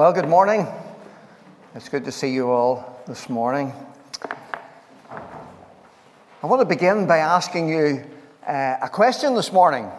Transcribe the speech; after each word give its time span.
Well, 0.00 0.14
good 0.14 0.30
morning. 0.30 0.66
It's 1.74 1.90
good 1.90 2.06
to 2.06 2.10
see 2.10 2.32
you 2.32 2.48
all 2.50 3.02
this 3.06 3.28
morning. 3.28 3.70
I 5.10 6.46
want 6.46 6.60
to 6.62 6.64
begin 6.64 7.06
by 7.06 7.18
asking 7.18 7.68
you 7.68 8.06
uh, 8.48 8.76
a 8.80 8.88
question 8.88 9.34
this 9.34 9.52
morning. 9.52 9.90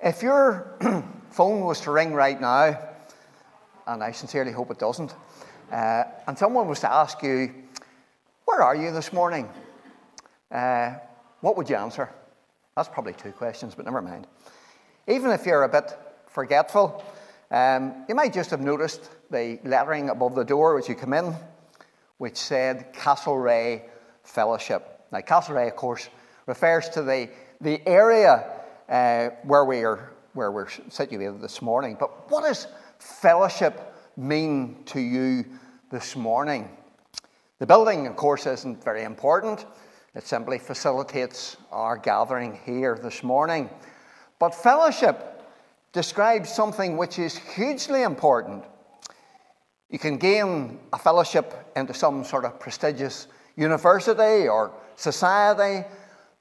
If 0.00 0.22
your 0.22 0.78
phone 1.30 1.62
was 1.62 1.80
to 1.80 1.90
ring 1.90 2.12
right 2.14 2.40
now, 2.40 2.78
and 3.88 4.04
I 4.04 4.12
sincerely 4.12 4.52
hope 4.52 4.70
it 4.70 4.78
doesn't, 4.78 5.16
uh, 5.72 6.04
and 6.28 6.38
someone 6.38 6.68
was 6.68 6.78
to 6.78 6.92
ask 6.92 7.24
you, 7.24 7.52
Where 8.44 8.62
are 8.62 8.76
you 8.76 8.92
this 8.92 9.12
morning? 9.12 9.48
Uh, 10.48 10.94
what 11.40 11.56
would 11.56 11.68
you 11.68 11.74
answer? 11.74 12.08
That's 12.76 12.88
probably 12.88 13.14
two 13.14 13.32
questions, 13.32 13.74
but 13.74 13.84
never 13.84 14.00
mind. 14.00 14.28
Even 15.08 15.32
if 15.32 15.44
you're 15.44 15.64
a 15.64 15.68
bit 15.68 15.92
forgetful, 16.28 17.04
um, 17.52 18.06
you 18.08 18.14
might 18.14 18.32
just 18.32 18.50
have 18.50 18.62
noticed 18.62 19.10
the 19.30 19.60
lettering 19.62 20.08
above 20.08 20.34
the 20.34 20.44
door 20.44 20.78
as 20.78 20.88
you 20.88 20.94
come 20.94 21.12
in, 21.12 21.34
which 22.16 22.38
said 22.38 22.94
Castlereagh 22.94 23.82
Fellowship. 24.24 25.04
Now, 25.12 25.20
Castlereagh, 25.20 25.68
of 25.68 25.76
course, 25.76 26.08
refers 26.46 26.88
to 26.90 27.02
the, 27.02 27.28
the 27.60 27.86
area 27.86 28.44
uh, 28.88 29.28
where, 29.44 29.66
we 29.66 29.84
are, 29.84 30.12
where 30.32 30.50
we're 30.50 30.70
situated 30.88 31.42
this 31.42 31.60
morning. 31.60 31.96
But 32.00 32.30
what 32.30 32.44
does 32.44 32.68
fellowship 32.98 33.94
mean 34.16 34.82
to 34.86 35.00
you 35.00 35.44
this 35.90 36.16
morning? 36.16 36.70
The 37.58 37.66
building, 37.66 38.06
of 38.06 38.16
course, 38.16 38.46
isn't 38.46 38.82
very 38.82 39.02
important. 39.02 39.66
It 40.14 40.26
simply 40.26 40.58
facilitates 40.58 41.58
our 41.70 41.98
gathering 41.98 42.58
here 42.64 42.98
this 43.02 43.22
morning. 43.22 43.68
But 44.38 44.54
fellowship 44.54 45.31
describes 45.92 46.52
something 46.52 46.96
which 46.96 47.18
is 47.18 47.36
hugely 47.36 48.02
important. 48.02 48.64
You 49.90 49.98
can 49.98 50.16
gain 50.16 50.80
a 50.92 50.98
fellowship 50.98 51.70
into 51.76 51.92
some 51.92 52.24
sort 52.24 52.44
of 52.44 52.58
prestigious 52.58 53.28
university 53.56 54.48
or 54.48 54.72
society, 54.96 55.86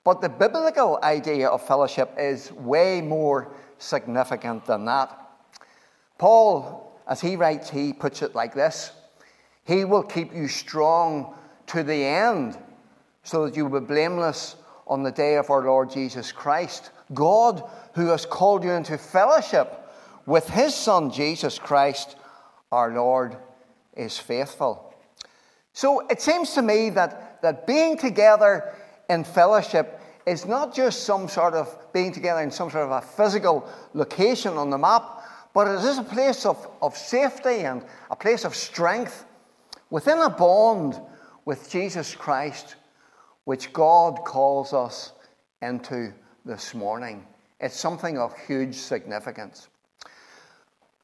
but 0.03 0.21
the 0.21 0.29
biblical 0.29 0.99
idea 1.03 1.49
of 1.49 1.61
fellowship 1.65 2.13
is 2.17 2.51
way 2.53 3.01
more 3.01 3.53
significant 3.77 4.65
than 4.65 4.85
that. 4.85 5.17
Paul, 6.17 6.97
as 7.07 7.19
he 7.19 7.35
writes, 7.35 7.69
he 7.69 7.91
puts 7.91 8.21
it 8.21 8.35
like 8.35 8.53
this 8.53 8.91
He 9.65 9.85
will 9.85 10.03
keep 10.03 10.33
you 10.33 10.47
strong 10.47 11.35
to 11.67 11.83
the 11.83 12.03
end 12.05 12.57
so 13.23 13.45
that 13.45 13.55
you 13.55 13.65
will 13.65 13.81
be 13.81 13.85
blameless 13.85 14.55
on 14.87 15.03
the 15.03 15.11
day 15.11 15.35
of 15.35 15.49
our 15.49 15.63
Lord 15.63 15.89
Jesus 15.89 16.31
Christ. 16.31 16.91
God, 17.13 17.63
who 17.93 18.07
has 18.07 18.25
called 18.25 18.63
you 18.63 18.71
into 18.71 18.97
fellowship 18.97 19.77
with 20.25 20.49
his 20.49 20.73
Son, 20.75 21.11
Jesus 21.11 21.59
Christ, 21.59 22.15
our 22.71 22.91
Lord, 22.91 23.37
is 23.95 24.17
faithful. 24.17 24.93
So 25.73 26.07
it 26.07 26.21
seems 26.21 26.53
to 26.53 26.61
me 26.61 26.89
that 26.91 27.41
that 27.41 27.67
being 27.67 27.97
together 27.97 28.73
in 29.09 29.23
fellowship 29.23 29.99
is 30.25 30.45
not 30.45 30.73
just 30.73 31.03
some 31.03 31.27
sort 31.27 31.53
of 31.53 31.75
being 31.93 32.11
together 32.11 32.41
in 32.41 32.51
some 32.51 32.69
sort 32.69 32.85
of 32.85 32.91
a 32.91 33.01
physical 33.01 33.67
location 33.93 34.53
on 34.57 34.69
the 34.69 34.77
map, 34.77 35.23
but 35.53 35.67
it 35.67 35.83
is 35.83 35.97
a 35.97 36.03
place 36.03 36.45
of, 36.45 36.67
of 36.81 36.95
safety 36.95 37.61
and 37.61 37.83
a 38.09 38.15
place 38.15 38.45
of 38.45 38.55
strength 38.55 39.25
within 39.89 40.19
a 40.19 40.29
bond 40.29 40.99
with 41.45 41.69
Jesus 41.69 42.15
Christ, 42.15 42.75
which 43.45 43.73
God 43.73 44.23
calls 44.23 44.73
us 44.73 45.13
into 45.61 46.13
this 46.45 46.73
morning. 46.73 47.25
It's 47.59 47.79
something 47.79 48.17
of 48.17 48.37
huge 48.47 48.75
significance. 48.75 49.69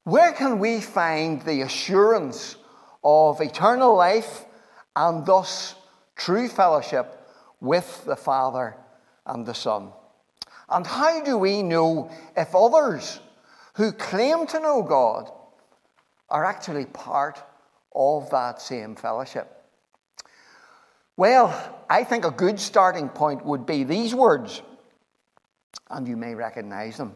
Where 0.03 0.33
can 0.33 0.59
we 0.59 0.81
find 0.81 1.41
the 1.41 1.61
assurance 1.61 2.55
of 3.03 3.41
eternal 3.41 3.95
life 3.95 4.45
and 4.95 5.25
thus 5.25 5.75
true 6.15 6.47
fellowship 6.47 7.27
with 7.61 8.03
the 8.05 8.15
Father 8.15 8.75
and 9.25 9.45
the 9.45 9.53
Son. 9.53 9.91
And 10.69 10.85
how 10.85 11.23
do 11.23 11.37
we 11.37 11.63
know 11.63 12.11
if 12.35 12.53
others 12.53 13.19
who 13.75 13.91
claim 13.91 14.47
to 14.47 14.59
know 14.59 14.81
God 14.81 15.31
are 16.29 16.43
actually 16.43 16.85
part 16.85 17.41
of 17.95 18.29
that 18.31 18.61
same 18.61 18.95
fellowship? 18.95 19.53
Well, 21.15 21.53
I 21.89 22.03
think 22.03 22.25
a 22.25 22.31
good 22.31 22.59
starting 22.59 23.09
point 23.09 23.45
would 23.45 23.65
be 23.65 23.83
these 23.83 24.13
words, 24.13 24.61
and 25.89 26.07
you 26.07 26.17
may 26.17 26.35
recognize 26.35 26.97
them. 26.97 27.13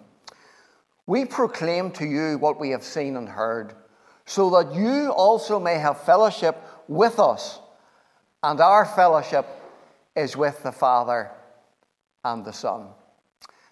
We 1.08 1.26
proclaim 1.26 1.92
to 1.92 2.06
you 2.06 2.38
what 2.38 2.60
we 2.60 2.70
have 2.70 2.84
seen 2.84 3.18
and 3.18 3.28
heard, 3.28 3.74
so 4.26 4.50
that 4.52 4.74
you 4.74 5.12
also 5.12 5.60
may 5.60 5.76
have 5.76 6.02
fellowship 6.02 6.58
with 6.88 7.20
us 7.20 7.60
and 8.44 8.60
our 8.60 8.86
fellowship 8.86 9.46
is 10.16 10.36
with 10.36 10.62
the 10.64 10.72
Father 10.72 11.30
and 12.24 12.44
the 12.44 12.54
Son. 12.54 12.88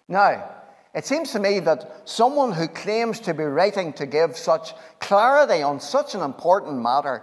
Now, 0.08 0.48
it 0.94 1.06
seems 1.06 1.32
to 1.32 1.40
me 1.40 1.60
that 1.60 2.08
someone 2.08 2.52
who 2.52 2.66
claims 2.68 3.20
to 3.20 3.34
be 3.34 3.44
writing 3.44 3.92
to 3.94 4.06
give 4.06 4.36
such 4.36 4.72
clarity 4.98 5.62
on 5.62 5.80
such 5.80 6.14
an 6.14 6.20
important 6.20 6.80
matter 6.80 7.22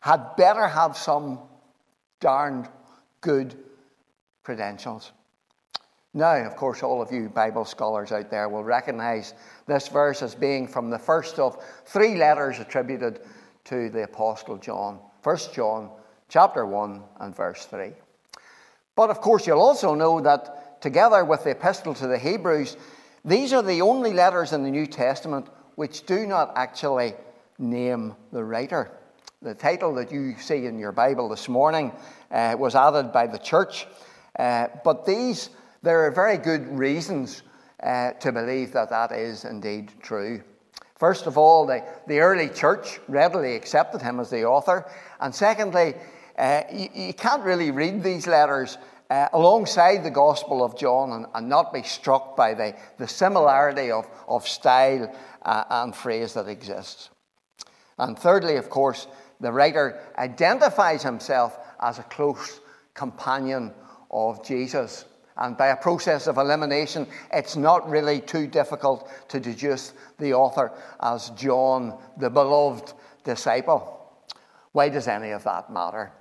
had 0.00 0.36
better 0.36 0.66
have 0.66 0.96
some 0.96 1.38
darned 2.20 2.68
good 3.20 3.56
credentials. 4.42 5.12
Now, 6.16 6.36
of 6.46 6.54
course, 6.54 6.84
all 6.84 7.02
of 7.02 7.10
you 7.12 7.28
Bible 7.28 7.64
scholars 7.64 8.12
out 8.12 8.30
there 8.30 8.48
will 8.48 8.62
recognize 8.62 9.34
this 9.66 9.88
verse 9.88 10.22
as 10.22 10.34
being 10.34 10.68
from 10.68 10.88
the 10.88 10.98
first 10.98 11.40
of 11.40 11.62
three 11.86 12.14
letters 12.14 12.60
attributed 12.60 13.20
to 13.64 13.90
the 13.90 14.04
Apostle 14.04 14.56
John. 14.58 15.00
First 15.22 15.52
John 15.52 15.90
chapter 16.28 16.64
1 16.64 17.02
and 17.20 17.34
verse 17.34 17.66
3. 17.66 17.92
But 18.94 19.10
of 19.10 19.20
course, 19.20 19.46
you'll 19.46 19.60
also 19.60 19.94
know 19.94 20.20
that 20.20 20.80
together 20.80 21.24
with 21.24 21.44
the 21.44 21.50
epistle 21.50 21.94
to 21.94 22.06
the 22.06 22.18
Hebrews, 22.18 22.76
these 23.24 23.52
are 23.52 23.62
the 23.62 23.82
only 23.82 24.12
letters 24.12 24.52
in 24.52 24.62
the 24.62 24.70
New 24.70 24.86
Testament 24.86 25.48
which 25.74 26.06
do 26.06 26.26
not 26.26 26.52
actually 26.56 27.14
name 27.58 28.14
the 28.32 28.44
writer. 28.44 28.92
The 29.42 29.54
title 29.54 29.94
that 29.94 30.12
you 30.12 30.36
see 30.38 30.66
in 30.66 30.78
your 30.78 30.92
Bible 30.92 31.28
this 31.28 31.48
morning 31.48 31.92
uh, 32.30 32.54
was 32.58 32.74
added 32.74 33.12
by 33.12 33.26
the 33.26 33.38
church, 33.38 33.86
uh, 34.38 34.68
but 34.84 35.04
these, 35.04 35.50
there 35.84 36.06
are 36.06 36.10
very 36.10 36.38
good 36.38 36.66
reasons 36.76 37.42
uh, 37.82 38.12
to 38.12 38.32
believe 38.32 38.72
that 38.72 38.88
that 38.88 39.12
is 39.12 39.44
indeed 39.44 39.92
true. 40.00 40.42
First 40.96 41.26
of 41.26 41.36
all, 41.36 41.66
the, 41.66 41.84
the 42.06 42.20
early 42.20 42.48
church 42.48 43.00
readily 43.06 43.54
accepted 43.54 44.00
him 44.00 44.18
as 44.18 44.30
the 44.30 44.44
author, 44.44 44.90
and 45.20 45.34
secondly, 45.34 45.94
uh, 46.38 46.62
you, 46.72 46.88
you, 46.94 47.12
can't 47.12 47.42
really 47.42 47.70
read 47.70 48.02
these 48.02 48.26
letters 48.26 48.78
uh, 49.10 49.28
alongside 49.34 50.02
the 50.02 50.10
Gospel 50.10 50.64
of 50.64 50.76
John 50.76 51.12
and, 51.12 51.26
and, 51.34 51.48
not 51.48 51.72
be 51.72 51.82
struck 51.82 52.34
by 52.34 52.54
the, 52.54 52.74
the 52.98 53.06
similarity 53.06 53.90
of, 53.90 54.08
of 54.26 54.48
style 54.48 55.14
uh, 55.42 55.64
and 55.68 55.94
phrase 55.94 56.34
that 56.34 56.48
exists. 56.48 57.10
And 57.98 58.18
thirdly, 58.18 58.56
of 58.56 58.70
course, 58.70 59.06
the 59.40 59.52
writer 59.52 60.00
identifies 60.16 61.02
himself 61.02 61.58
as 61.80 61.98
a 61.98 62.04
close 62.04 62.60
companion 62.94 63.72
of 64.10 64.44
Jesus. 64.44 65.04
And 65.36 65.56
by 65.56 65.68
a 65.68 65.76
process 65.76 66.26
of 66.26 66.38
elimination, 66.38 67.06
it's 67.32 67.56
not 67.56 67.88
really 67.88 68.20
too 68.20 68.46
difficult 68.46 69.10
to 69.28 69.40
deduce 69.40 69.92
the 70.18 70.32
author 70.32 70.72
as 71.00 71.30
John, 71.30 71.98
the 72.18 72.30
beloved 72.30 72.92
disciple. 73.24 74.12
Why 74.72 74.88
does 74.88 75.08
any 75.08 75.30
of 75.30 75.42
that 75.44 75.72
matter? 75.72 76.12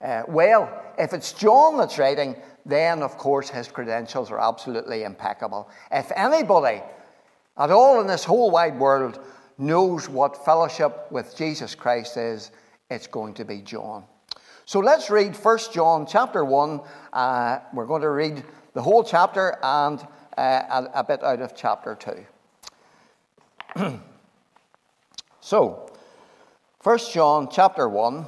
Uh, 0.00 0.22
well, 0.26 0.82
if 0.98 1.12
it's 1.12 1.32
John 1.32 1.76
that's 1.76 1.98
writing, 1.98 2.36
then 2.66 3.02
of 3.02 3.16
course 3.18 3.48
his 3.48 3.68
credentials 3.68 4.30
are 4.30 4.40
absolutely 4.40 5.04
impeccable. 5.04 5.68
If 5.90 6.10
anybody 6.16 6.82
at 7.56 7.70
all 7.70 8.00
in 8.00 8.06
this 8.06 8.24
whole 8.24 8.50
wide 8.50 8.78
world 8.78 9.20
knows 9.58 10.08
what 10.08 10.44
fellowship 10.44 11.10
with 11.10 11.36
Jesus 11.36 11.74
Christ 11.74 12.16
is, 12.16 12.50
it's 12.90 13.06
going 13.06 13.34
to 13.34 13.44
be 13.44 13.60
John. 13.60 14.04
So 14.64 14.80
let's 14.80 15.10
read 15.10 15.36
1 15.36 15.58
John 15.72 16.06
chapter 16.06 16.44
1. 16.44 16.80
Uh, 17.12 17.58
we're 17.74 17.86
going 17.86 18.02
to 18.02 18.10
read 18.10 18.44
the 18.74 18.82
whole 18.82 19.04
chapter 19.04 19.58
and 19.62 20.00
uh, 20.36 20.88
a, 20.94 21.00
a 21.00 21.04
bit 21.04 21.22
out 21.22 21.40
of 21.40 21.54
chapter 21.54 21.94
2. 23.76 24.00
so, 25.40 25.90
1 26.82 26.98
John 27.12 27.48
chapter 27.50 27.88
1 27.88 28.26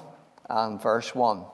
and 0.51 0.81
verse 0.81 1.15
1. 1.15 1.45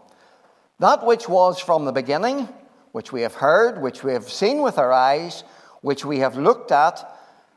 That 0.80 1.04
which 1.04 1.28
was 1.28 1.58
from 1.60 1.84
the 1.84 1.92
beginning, 1.92 2.48
which 2.92 3.12
we 3.12 3.22
have 3.22 3.34
heard, 3.34 3.80
which 3.80 4.02
we 4.02 4.12
have 4.12 4.28
seen 4.30 4.62
with 4.62 4.78
our 4.78 4.92
eyes, 4.92 5.44
which 5.82 6.04
we 6.04 6.18
have 6.18 6.36
looked 6.36 6.72
at, 6.72 7.06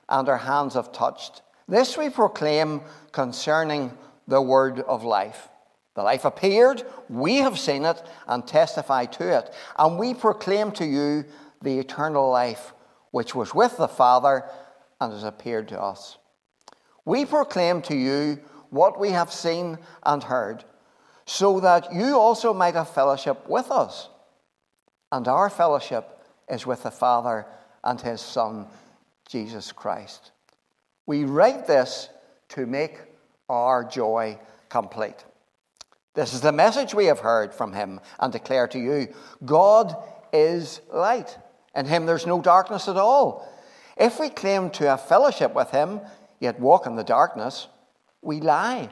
and 0.09 0.29
our 0.29 0.37
hands 0.37 0.75
have 0.75 0.91
touched. 0.91 1.41
This 1.67 1.97
we 1.97 2.09
proclaim 2.09 2.81
concerning 3.11 3.97
the 4.27 4.41
word 4.41 4.79
of 4.81 5.03
life. 5.03 5.49
The 5.95 6.03
life 6.03 6.25
appeared, 6.25 6.83
we 7.07 7.37
have 7.37 7.59
seen 7.59 7.85
it, 7.85 8.01
and 8.27 8.47
testify 8.47 9.05
to 9.05 9.37
it. 9.37 9.53
And 9.77 9.99
we 9.99 10.13
proclaim 10.13 10.71
to 10.73 10.85
you 10.85 11.25
the 11.61 11.79
eternal 11.79 12.29
life 12.29 12.73
which 13.11 13.35
was 13.35 13.53
with 13.53 13.77
the 13.77 13.87
Father 13.87 14.43
and 14.99 15.13
has 15.13 15.23
appeared 15.23 15.67
to 15.67 15.79
us. 15.79 16.17
We 17.05 17.25
proclaim 17.25 17.81
to 17.83 17.95
you 17.95 18.39
what 18.71 18.99
we 18.99 19.09
have 19.11 19.31
seen 19.31 19.77
and 20.01 20.23
heard, 20.23 20.63
so 21.25 21.59
that 21.59 21.93
you 21.93 22.17
also 22.17 22.53
might 22.53 22.73
have 22.73 22.89
fellowship 22.89 23.47
with 23.47 23.69
us. 23.69 24.09
And 25.11 25.27
our 25.27 25.49
fellowship 25.49 26.25
is 26.49 26.65
with 26.65 26.81
the 26.81 26.91
Father 26.91 27.45
and 27.83 28.01
his 28.01 28.19
Son, 28.19 28.65
Jesus 29.27 29.71
Christ. 29.71 30.31
We 31.05 31.25
write 31.25 31.67
this 31.67 32.09
to 32.49 32.65
make 32.65 32.99
our 33.47 33.83
joy 33.83 34.39
complete. 34.69 35.23
This 36.13 36.33
is 36.33 36.41
the 36.41 36.51
message 36.51 36.93
we 36.93 37.05
have 37.05 37.19
heard 37.19 37.53
from 37.53 37.73
him 37.73 37.99
and 38.19 38.31
declare 38.31 38.67
to 38.67 38.79
you 38.79 39.07
God 39.43 39.95
is 40.31 40.81
light. 40.91 41.37
In 41.75 41.85
him 41.85 42.05
there's 42.05 42.27
no 42.27 42.41
darkness 42.41 42.87
at 42.87 42.97
all. 42.97 43.49
If 43.97 44.19
we 44.19 44.29
claim 44.29 44.69
to 44.71 44.87
have 44.87 45.07
fellowship 45.07 45.53
with 45.53 45.71
him, 45.71 46.01
yet 46.39 46.59
walk 46.59 46.85
in 46.85 46.95
the 46.95 47.03
darkness, 47.03 47.67
we 48.21 48.41
lie 48.41 48.89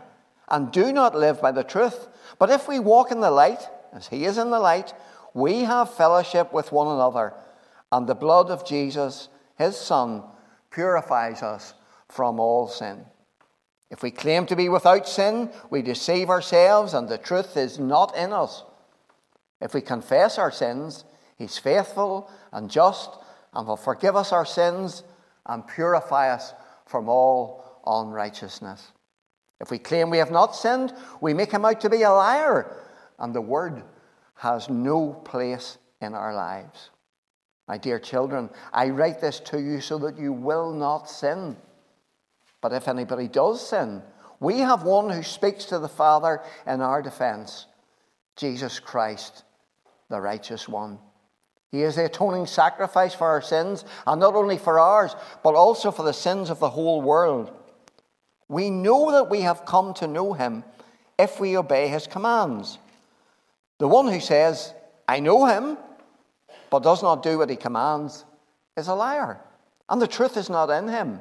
and 0.49 0.71
do 0.71 0.91
not 0.91 1.15
live 1.15 1.41
by 1.41 1.51
the 1.51 1.63
truth. 1.63 2.07
But 2.37 2.49
if 2.49 2.67
we 2.67 2.79
walk 2.79 3.11
in 3.11 3.21
the 3.21 3.31
light, 3.31 3.61
as 3.93 4.07
he 4.07 4.25
is 4.25 4.37
in 4.37 4.51
the 4.51 4.59
light, 4.59 4.93
we 5.33 5.61
have 5.61 5.93
fellowship 5.93 6.51
with 6.51 6.71
one 6.71 6.87
another, 6.87 7.33
and 7.91 8.05
the 8.05 8.15
blood 8.15 8.49
of 8.49 8.65
Jesus, 8.65 9.29
his 9.57 9.77
Son, 9.77 10.23
purifies 10.69 11.41
us 11.41 11.73
from 12.09 12.39
all 12.39 12.67
sin. 12.67 13.05
If 13.91 14.01
we 14.01 14.09
claim 14.09 14.45
to 14.45 14.55
be 14.55 14.69
without 14.69 15.07
sin, 15.07 15.51
we 15.69 15.81
deceive 15.81 16.29
ourselves, 16.29 16.93
and 16.93 17.09
the 17.09 17.17
truth 17.17 17.57
is 17.57 17.77
not 17.77 18.15
in 18.15 18.31
us. 18.31 18.63
If 19.59 19.73
we 19.73 19.81
confess 19.81 20.37
our 20.37 20.49
sins, 20.49 21.03
he's 21.37 21.57
faithful 21.57 22.31
and 22.53 22.71
just 22.71 23.09
and 23.53 23.67
will 23.67 23.75
forgive 23.75 24.15
us 24.15 24.31
our 24.31 24.45
sins 24.45 25.03
and 25.45 25.67
purify 25.67 26.29
us 26.29 26.53
from 26.85 27.09
all 27.09 27.81
unrighteousness. 27.85 28.93
If 29.59 29.69
we 29.69 29.77
claim 29.77 30.09
we 30.09 30.19
have 30.19 30.31
not 30.31 30.55
sinned, 30.55 30.93
we 31.19 31.33
make 31.33 31.51
him 31.51 31.65
out 31.65 31.81
to 31.81 31.89
be 31.89 32.03
a 32.03 32.11
liar, 32.11 32.77
and 33.19 33.35
the 33.35 33.41
word 33.41 33.83
has 34.35 34.69
no 34.69 35.11
place 35.25 35.77
in 35.99 36.13
our 36.13 36.33
lives. 36.33 36.91
My 37.67 37.77
dear 37.77 37.99
children, 37.99 38.49
I 38.71 38.89
write 38.89 39.19
this 39.19 39.41
to 39.41 39.59
you 39.59 39.81
so 39.81 39.97
that 39.99 40.17
you 40.17 40.31
will 40.31 40.71
not 40.71 41.09
sin. 41.09 41.57
But 42.61 42.73
if 42.73 42.87
anybody 42.87 43.27
does 43.27 43.67
sin, 43.67 44.01
we 44.39 44.59
have 44.59 44.83
one 44.83 45.09
who 45.09 45.23
speaks 45.23 45.65
to 45.65 45.79
the 45.79 45.89
Father 45.89 46.41
in 46.65 46.81
our 46.81 47.01
defense 47.01 47.67
Jesus 48.37 48.79
Christ, 48.79 49.43
the 50.09 50.21
righteous 50.21 50.67
one. 50.67 50.99
He 51.71 51.83
is 51.83 51.95
the 51.95 52.05
atoning 52.05 52.47
sacrifice 52.47 53.13
for 53.13 53.27
our 53.27 53.41
sins, 53.41 53.85
and 54.05 54.19
not 54.19 54.35
only 54.35 54.57
for 54.57 54.79
ours, 54.79 55.15
but 55.43 55.55
also 55.55 55.91
for 55.91 56.03
the 56.03 56.13
sins 56.13 56.49
of 56.49 56.59
the 56.59 56.69
whole 56.69 57.01
world. 57.01 57.51
We 58.49 58.69
know 58.69 59.11
that 59.11 59.29
we 59.29 59.41
have 59.41 59.65
come 59.65 59.93
to 59.95 60.07
know 60.07 60.33
him 60.33 60.63
if 61.17 61.39
we 61.39 61.57
obey 61.57 61.87
his 61.87 62.07
commands. 62.07 62.77
The 63.77 63.87
one 63.87 64.07
who 64.07 64.19
says, 64.19 64.73
I 65.07 65.19
know 65.19 65.45
him, 65.45 65.77
but 66.69 66.83
does 66.83 67.01
not 67.01 67.23
do 67.23 67.37
what 67.37 67.49
he 67.49 67.55
commands, 67.55 68.25
is 68.75 68.87
a 68.87 68.95
liar, 68.95 69.39
and 69.89 70.01
the 70.01 70.07
truth 70.07 70.35
is 70.35 70.49
not 70.49 70.69
in 70.69 70.87
him. 70.87 71.19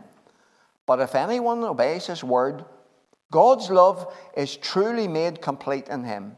But 0.91 0.99
if 0.99 1.15
anyone 1.15 1.63
obeys 1.63 2.09
his 2.09 2.25
word, 2.25 2.65
God's 3.31 3.71
love 3.71 4.13
is 4.37 4.57
truly 4.57 5.07
made 5.07 5.41
complete 5.41 5.87
in 5.87 6.03
him. 6.03 6.37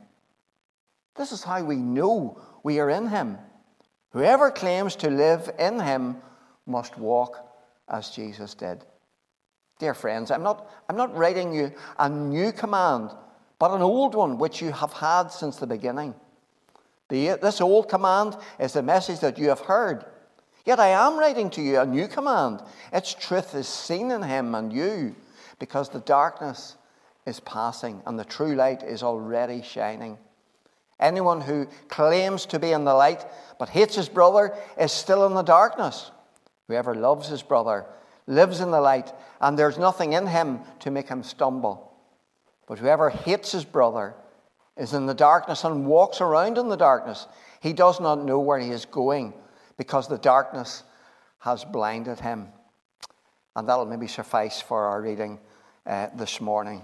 This 1.17 1.33
is 1.33 1.43
how 1.43 1.65
we 1.65 1.77
know 1.77 2.39
we 2.63 2.79
are 2.79 2.91
in 2.91 3.09
him. 3.09 3.39
Whoever 4.11 4.51
claims 4.51 4.95
to 4.97 5.09
live 5.09 5.51
in 5.59 5.81
him 5.81 6.19
must 6.67 6.99
walk 6.99 7.39
as 7.89 8.11
Jesus 8.11 8.53
did. 8.53 8.85
Dear 9.79 9.95
friends, 9.95 10.31
I'm 10.31 10.43
not, 10.43 10.71
I'm 10.87 10.97
not 10.97 11.17
writing 11.17 11.55
you 11.55 11.73
a 11.99 12.11
new 12.11 12.53
command, 12.53 13.09
but 13.59 13.75
an 13.75 13.81
old 13.81 14.15
one 14.15 14.37
which 14.37 14.61
you 14.61 14.71
have 14.71 14.93
had 14.93 15.29
since 15.29 15.57
the 15.57 15.67
beginning. 15.67 16.15
The, 17.09 17.39
this 17.41 17.63
old 17.63 17.89
command 17.89 18.37
is 18.61 18.75
the 18.75 18.83
message 18.83 19.21
that 19.21 19.39
you 19.39 19.49
have 19.49 19.61
heard. 19.61 20.05
Yet 20.65 20.79
I 20.79 20.89
am 20.89 21.19
writing 21.19 21.51
to 21.51 21.63
you 21.63 21.81
a 21.81 21.87
new 21.87 22.07
command. 22.07 22.63
Its 22.93 23.15
truth 23.15 23.55
is 23.55 23.67
seen 23.67 24.11
in 24.11 24.23
him 24.23 24.55
and 24.55 24.73
you, 24.73 25.17
because 25.59 25.89
the 25.89 26.01
darkness 26.01 26.77
is 27.27 27.41
passing 27.41 28.01
and 28.07 28.19
the 28.19 28.25
true 28.25 28.55
light 28.55 28.83
is 28.83 29.03
already 29.03 29.63
shining. 29.63 30.19
Anyone 31.01 31.41
who 31.41 31.67
claims 31.89 32.47
to 32.47 32.61
be 32.61 32.71
in 32.71 32.85
the 32.85 32.95
light 32.95 33.27
but 33.59 33.69
hates 33.69 33.97
his 33.97 34.09
brother 34.09 34.55
is 34.79 34.93
still 34.93 35.27
in 35.27 35.35
the 35.35 35.43
darkness. 35.43 36.13
Whoever 36.69 36.95
loves 36.95 37.27
his 37.27 37.43
brother 37.43 37.85
lives 38.29 38.61
in 38.61 38.71
the 38.71 38.81
light, 38.81 39.13
and 39.41 39.59
there's 39.59 39.79
nothing 39.79 40.13
in 40.13 40.29
him 40.29 40.61
to 40.79 40.93
make 40.93 41.09
him 41.09 41.25
stumble. 41.25 41.93
But 42.69 42.79
whoever 42.79 43.11
hates 43.11 43.51
his 43.51 43.65
brother 43.65 44.15
is 44.77 44.95
in 44.95 45.07
the 45.07 45.15
darkness 45.15 45.65
and 45.65 45.87
walks 45.87 46.21
around 46.21 46.57
in 46.57 46.69
the 46.69 46.77
darkness. 46.77 47.27
He 47.61 47.73
does 47.73 48.01
not 48.01 48.25
know 48.25 48.39
where 48.39 48.61
he 48.61 48.71
is 48.71 48.85
going 48.85 49.35
because 49.77 50.09
the 50.09 50.19
darkness 50.19 50.83
has 51.41 51.65
blinded 51.65 52.21
him. 52.21 52.49
And 53.57 53.69
that'll 53.69 53.87
maybe 53.87 54.07
suffice 54.07 54.61
for 54.61 54.87
our 54.87 55.03
reading 55.03 55.39
uh, 55.87 56.09
this 56.15 56.41
morning. 56.41 56.83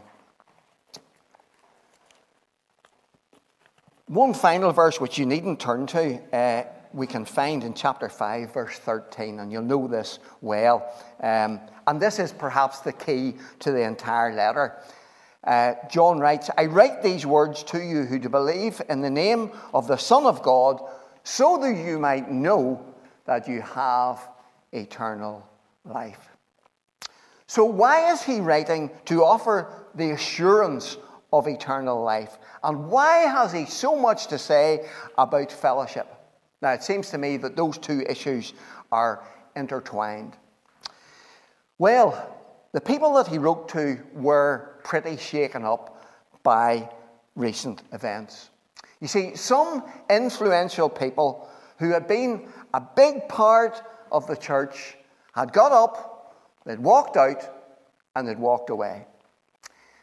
One 4.07 4.35
final 4.35 4.73
verse 4.73 5.01
which 5.01 5.19
you 5.19 5.27
needn't 5.27 5.61
turn 5.61 5.87
to, 5.89 6.21
uh, 6.35 6.65
we 6.93 7.07
can 7.07 7.25
find 7.25 7.63
in 7.63 7.75
chapter 7.75 8.09
5, 8.09 8.53
verse 8.55 8.79
13, 8.79 9.41
and 9.41 9.53
you'll 9.53 9.63
know 9.63 9.87
this 9.87 10.19
well. 10.41 10.91
Um, 11.21 11.61
and 11.87 12.01
this 12.01 12.19
is 12.19 12.33
perhaps 12.33 12.81
the 12.81 12.93
key 12.93 13.35
to 13.61 13.71
the 13.71 13.83
entire 13.83 14.33
letter. 14.35 14.83
Uh, 15.45 15.75
John 15.91 16.19
writes, 16.19 16.51
I 16.57 16.67
write 16.67 17.03
these 17.03 17.25
words 17.25 17.63
to 17.65 17.79
you 17.79 18.05
who 18.05 18.19
do 18.19 18.29
believe 18.29 18.83
in 18.89 19.01
the 19.01 19.11
name 19.11 19.53
of 19.73 19.87
the 19.87 19.97
Son 19.97 20.27
of 20.27 20.43
God, 20.43 20.81
so 21.29 21.59
that 21.59 21.77
you 21.77 21.99
might 21.99 22.31
know 22.31 22.83
that 23.27 23.47
you 23.47 23.61
have 23.61 24.31
eternal 24.73 25.47
life. 25.85 26.31
So, 27.47 27.67
why 27.67 28.11
is 28.11 28.23
he 28.23 28.41
writing 28.41 28.91
to 29.05 29.23
offer 29.23 29.87
the 29.95 30.13
assurance 30.13 30.97
of 31.31 31.47
eternal 31.47 32.03
life? 32.03 32.39
And 32.65 32.89
why 32.89 33.27
has 33.27 33.53
he 33.53 33.67
so 33.67 33.95
much 33.95 34.29
to 34.29 34.39
say 34.39 34.89
about 35.19 35.53
fellowship? 35.53 36.09
Now, 36.63 36.73
it 36.73 36.83
seems 36.83 37.11
to 37.11 37.19
me 37.19 37.37
that 37.37 37.57
those 37.57 37.77
two 37.77 38.03
issues 38.09 38.55
are 38.91 39.23
intertwined. 39.55 40.35
Well, 41.77 42.37
the 42.73 42.81
people 42.81 43.13
that 43.15 43.27
he 43.27 43.37
wrote 43.37 43.69
to 43.71 43.99
were 44.15 44.81
pretty 44.83 45.19
shaken 45.19 45.63
up 45.63 46.03
by 46.43 46.89
recent 47.35 47.83
events. 47.93 48.49
You 49.01 49.09
see, 49.09 49.37
some 49.37 49.85
influential 50.11 50.89
people 50.89 51.49
who 51.79 51.91
had 51.91 52.09
been 52.09 52.49
a 52.75 52.81
big 52.81 53.29
part 53.29 53.81
of 54.11 54.27
the 54.27 54.37
church 54.37 54.97
had 55.33 55.53
got 55.53 55.73
up, 55.73 56.35
they'd 56.65 56.81
walked 56.81 57.17
out, 57.17 57.43
and 58.17 58.27
they'd 58.27 58.39
walked 58.39 58.71
away. 58.71 59.07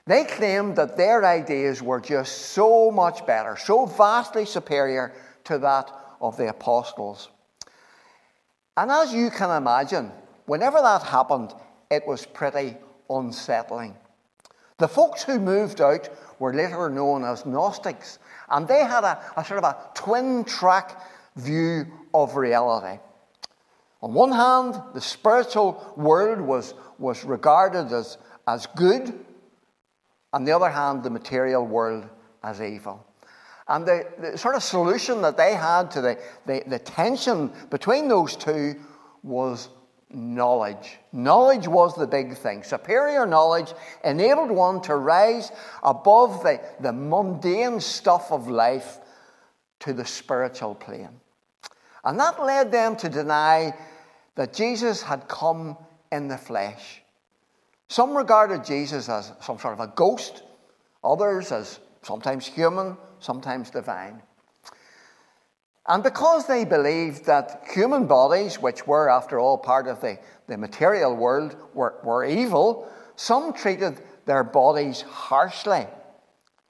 They 0.08 0.24
claimed 0.24 0.76
that 0.76 0.98
their 0.98 1.26
ideas 1.26 1.82
were 1.82 2.00
just 2.00 2.38
so 2.54 2.92
much 2.92 3.26
better, 3.26 3.58
so 3.58 3.86
vastly 3.86 4.46
superior 4.46 5.14
to 5.46 5.58
that 5.60 5.92
of 6.22 6.38
the 6.38 6.50
apostles. 6.50 7.30
And 8.78 8.92
as 8.92 9.14
you 9.14 9.30
can 9.32 9.50
imagine, 9.50 10.12
whenever 10.46 10.82
that 10.82 11.04
happened, 11.04 11.54
it 11.90 12.06
was 12.06 12.26
pretty 12.26 12.78
unsettling. 13.10 13.96
The 14.78 14.88
folks 14.88 15.24
who 15.24 15.40
moved 15.40 15.80
out 15.80 16.10
were 16.40 16.54
later 16.54 16.90
known 16.90 17.24
as 17.24 17.46
Gnostics, 17.46 18.20
and 18.50 18.68
they 18.68 18.84
had 18.84 19.04
a, 19.04 19.22
a 19.38 19.46
sort 19.46 19.64
of 19.64 19.64
a 19.64 19.78
twin 19.94 20.44
track 20.44 21.02
view 21.36 21.86
of 22.14 22.36
reality. 22.36 23.00
On 24.02 24.14
one 24.14 24.32
hand, 24.32 24.82
the 24.94 25.02
spiritual 25.02 25.94
world 25.96 26.42
was, 26.42 26.74
was 27.00 27.24
regarded 27.24 27.92
as, 27.92 28.18
as 28.48 28.68
good 28.76 29.26
on 30.34 30.44
the 30.44 30.52
other 30.52 30.70
hand, 30.70 31.02
the 31.02 31.10
material 31.10 31.66
world 31.66 32.10
as 32.44 32.62
evil. 32.62 33.06
And 33.70 33.86
the, 33.86 34.06
the 34.20 34.38
sort 34.38 34.56
of 34.56 34.64
solution 34.64 35.22
that 35.22 35.38
they 35.38 35.56
had 35.56 35.90
to 35.92 36.02
the, 36.02 36.20
the, 36.46 36.62
the 36.68 36.78
tension 36.78 37.52
between 37.70 38.10
those 38.10 38.36
two 38.36 38.76
was 39.24 39.70
knowledge. 40.16 40.98
Knowledge 41.12 41.68
was 41.68 41.96
the 41.96 42.08
big 42.08 42.38
thing. 42.38 42.64
Superior 42.64 43.26
knowledge 43.26 43.74
enabled 44.04 44.50
one 44.50 44.82
to 44.84 44.96
rise 44.96 45.52
above 45.84 46.42
the, 46.44 46.62
the 46.80 46.94
mundane 46.94 47.80
stuff 47.80 48.32
of 48.32 48.48
life 48.48 49.00
to 49.80 49.94
the 49.94 50.06
spiritual 50.06 50.74
plane. 50.74 51.20
And 52.04 52.20
that 52.20 52.42
led 52.42 52.72
them 52.72 52.96
to 52.98 53.10
deny 53.10 53.74
that 54.36 54.54
Jesus 54.54 55.02
had 55.02 55.28
come 55.28 55.78
in 56.12 56.28
the 56.28 56.38
flesh. 56.38 57.02
Some 57.88 58.16
regarded 58.16 58.64
Jesus 58.64 59.10
as 59.10 59.32
some 59.42 59.60
sort 59.60 59.74
of 59.74 59.80
a 59.80 59.92
ghost, 59.96 60.44
others 61.04 61.52
as 61.52 61.80
sometimes 62.02 62.46
human, 62.46 62.98
sometimes 63.20 63.70
divine. 63.70 64.22
And 65.88 66.02
because 66.02 66.48
they 66.48 66.66
believed 66.66 67.26
that 67.26 67.64
human 67.72 68.08
bodies, 68.08 68.60
which 68.60 68.88
were, 68.88 69.10
after 69.10 69.40
all, 69.40 69.58
part 69.58 69.88
of 69.88 70.02
the, 70.02 70.18
the 70.48 70.58
material 70.58 71.16
world, 71.16 71.56
were, 71.74 72.00
were 72.04 72.26
evil, 72.26 72.90
some 73.16 73.54
treated 73.54 74.02
their 74.26 74.44
bodies 74.44 75.02
harshly, 75.02 75.86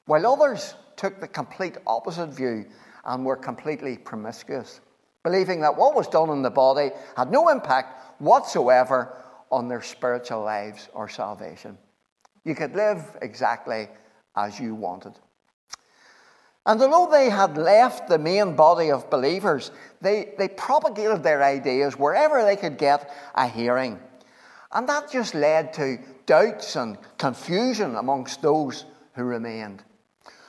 while 0.06 0.28
others 0.28 0.76
took 0.98 1.20
the 1.20 1.28
complete 1.28 1.78
opposite 1.88 2.28
view 2.28 2.66
and 3.06 3.26
were 3.26 3.38
completely 3.38 3.98
promiscuous, 3.98 4.82
believing 5.24 5.62
that 5.62 5.78
what 5.78 5.96
was 5.96 6.08
done 6.08 6.30
in 6.30 6.42
the 6.42 6.50
body 6.50 6.90
had 7.16 7.32
no 7.32 7.50
impact 7.50 8.22
whatsoever 8.22 9.16
on 9.50 9.70
their 9.70 9.82
spiritual 9.82 10.44
lives 10.44 10.90
or 10.94 11.08
salvation. 11.08 11.78
You 12.44 12.54
could 12.54 12.76
live 12.76 13.18
exactly 13.22 13.88
as 14.36 14.60
you 14.60 14.76
wanted. 14.76 15.14
And 16.66 16.82
although 16.82 17.12
they 17.12 17.30
had 17.30 17.58
left 17.58 18.08
the 18.08 18.18
main 18.18 18.56
body 18.56 18.90
of 18.90 19.10
believers, 19.10 19.72
they, 20.02 20.34
they 20.38 20.48
propagated 20.48 21.22
their 21.22 21.44
ideas 21.44 21.98
wherever 21.98 22.44
they 22.44 22.56
could 22.56 22.78
get 22.78 23.12
a 23.36 23.48
hearing. 23.48 24.00
And 24.72 24.90
that 24.90 25.12
just 25.12 25.36
led 25.36 25.74
to 25.74 26.00
doubts 26.26 26.76
and 26.76 26.98
confusion 27.18 27.96
amongst 27.96 28.42
those 28.42 28.86
who 29.14 29.24
remained. 29.24 29.84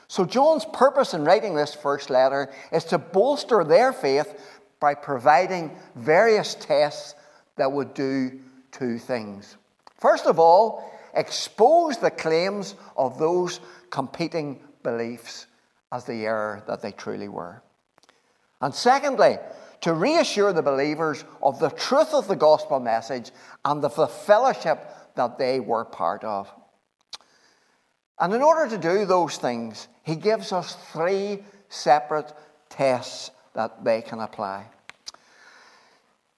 So, 0.07 0.25
John's 0.25 0.65
purpose 0.65 1.13
in 1.13 1.23
writing 1.23 1.53
this 1.53 1.75
first 1.75 2.09
letter 2.09 2.51
is 2.71 2.85
to 2.85 2.97
bolster 2.97 3.63
their 3.63 3.93
faith 3.93 4.39
by 4.79 4.95
providing 4.95 5.77
various 5.95 6.55
tests 6.55 7.13
that 7.57 7.71
would 7.71 7.93
do 7.93 8.39
two 8.71 8.97
things. 8.97 9.57
First 9.99 10.25
of 10.25 10.39
all, 10.39 10.91
expose 11.13 11.97
the 11.97 12.11
claims 12.11 12.75
of 12.95 13.19
those 13.19 13.59
competing 13.89 14.61
beliefs 14.81 15.47
as 15.91 16.05
the 16.05 16.25
error 16.25 16.63
that 16.67 16.81
they 16.81 16.91
truly 16.91 17.27
were. 17.27 17.61
And 18.61 18.73
secondly, 18.73 19.37
to 19.81 19.93
reassure 19.93 20.53
the 20.53 20.61
believers 20.61 21.23
of 21.41 21.59
the 21.59 21.69
truth 21.69 22.13
of 22.13 22.27
the 22.27 22.35
gospel 22.35 22.79
message 22.79 23.31
and 23.63 23.83
of 23.83 23.95
the 23.95 24.07
fellowship 24.07 24.85
that 25.15 25.37
they 25.37 25.59
were 25.59 25.85
part 25.85 26.23
of. 26.23 26.51
And 28.19 28.33
in 28.33 28.41
order 28.41 28.69
to 28.69 28.77
do 28.77 29.05
those 29.05 29.37
things, 29.37 29.87
he 30.03 30.15
gives 30.15 30.51
us 30.51 30.75
three 30.91 31.43
separate 31.69 32.33
tests 32.69 33.31
that 33.53 33.83
they 33.83 34.01
can 34.01 34.19
apply. 34.19 34.65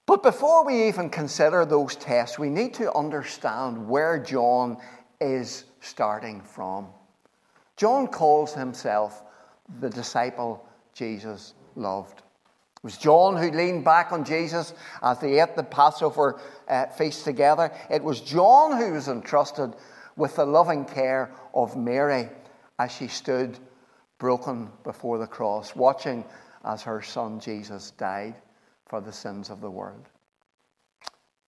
But 0.04 0.22
before 0.22 0.66
we 0.66 0.88
even 0.88 1.08
consider 1.08 1.64
those 1.64 1.96
tests, 1.96 2.38
we 2.38 2.50
need 2.50 2.74
to 2.74 2.92
understand 2.92 3.88
where 3.88 4.18
John 4.18 4.76
is 5.20 5.64
starting 5.80 6.40
from. 6.40 6.88
John 7.76 8.08
calls 8.08 8.52
himself 8.52 9.22
the 9.80 9.90
disciple 9.90 10.66
Jesus 10.94 11.54
loved. 11.76 12.18
It 12.18 12.84
was 12.84 12.96
John 12.96 13.36
who 13.36 13.50
leaned 13.50 13.84
back 13.84 14.10
on 14.10 14.24
Jesus 14.24 14.74
as 15.02 15.18
they 15.18 15.40
ate 15.40 15.54
the 15.54 15.62
Passover 15.62 16.40
uh, 16.68 16.86
feast 16.86 17.24
together. 17.24 17.70
It 17.90 18.02
was 18.02 18.20
John 18.20 18.76
who 18.76 18.94
was 18.94 19.08
entrusted 19.08 19.74
with 20.16 20.36
the 20.36 20.46
loving 20.46 20.84
care 20.84 21.30
of 21.54 21.76
Mary 21.76 22.28
as 22.78 22.90
she 22.90 23.08
stood 23.08 23.58
broken 24.18 24.70
before 24.82 25.18
the 25.18 25.26
cross, 25.26 25.76
watching 25.76 26.24
as 26.64 26.82
her 26.82 27.02
son 27.02 27.40
Jesus 27.40 27.90
died 27.92 28.34
for 28.86 29.00
the 29.00 29.12
sins 29.12 29.50
of 29.50 29.60
the 29.60 29.70
world. 29.70 30.06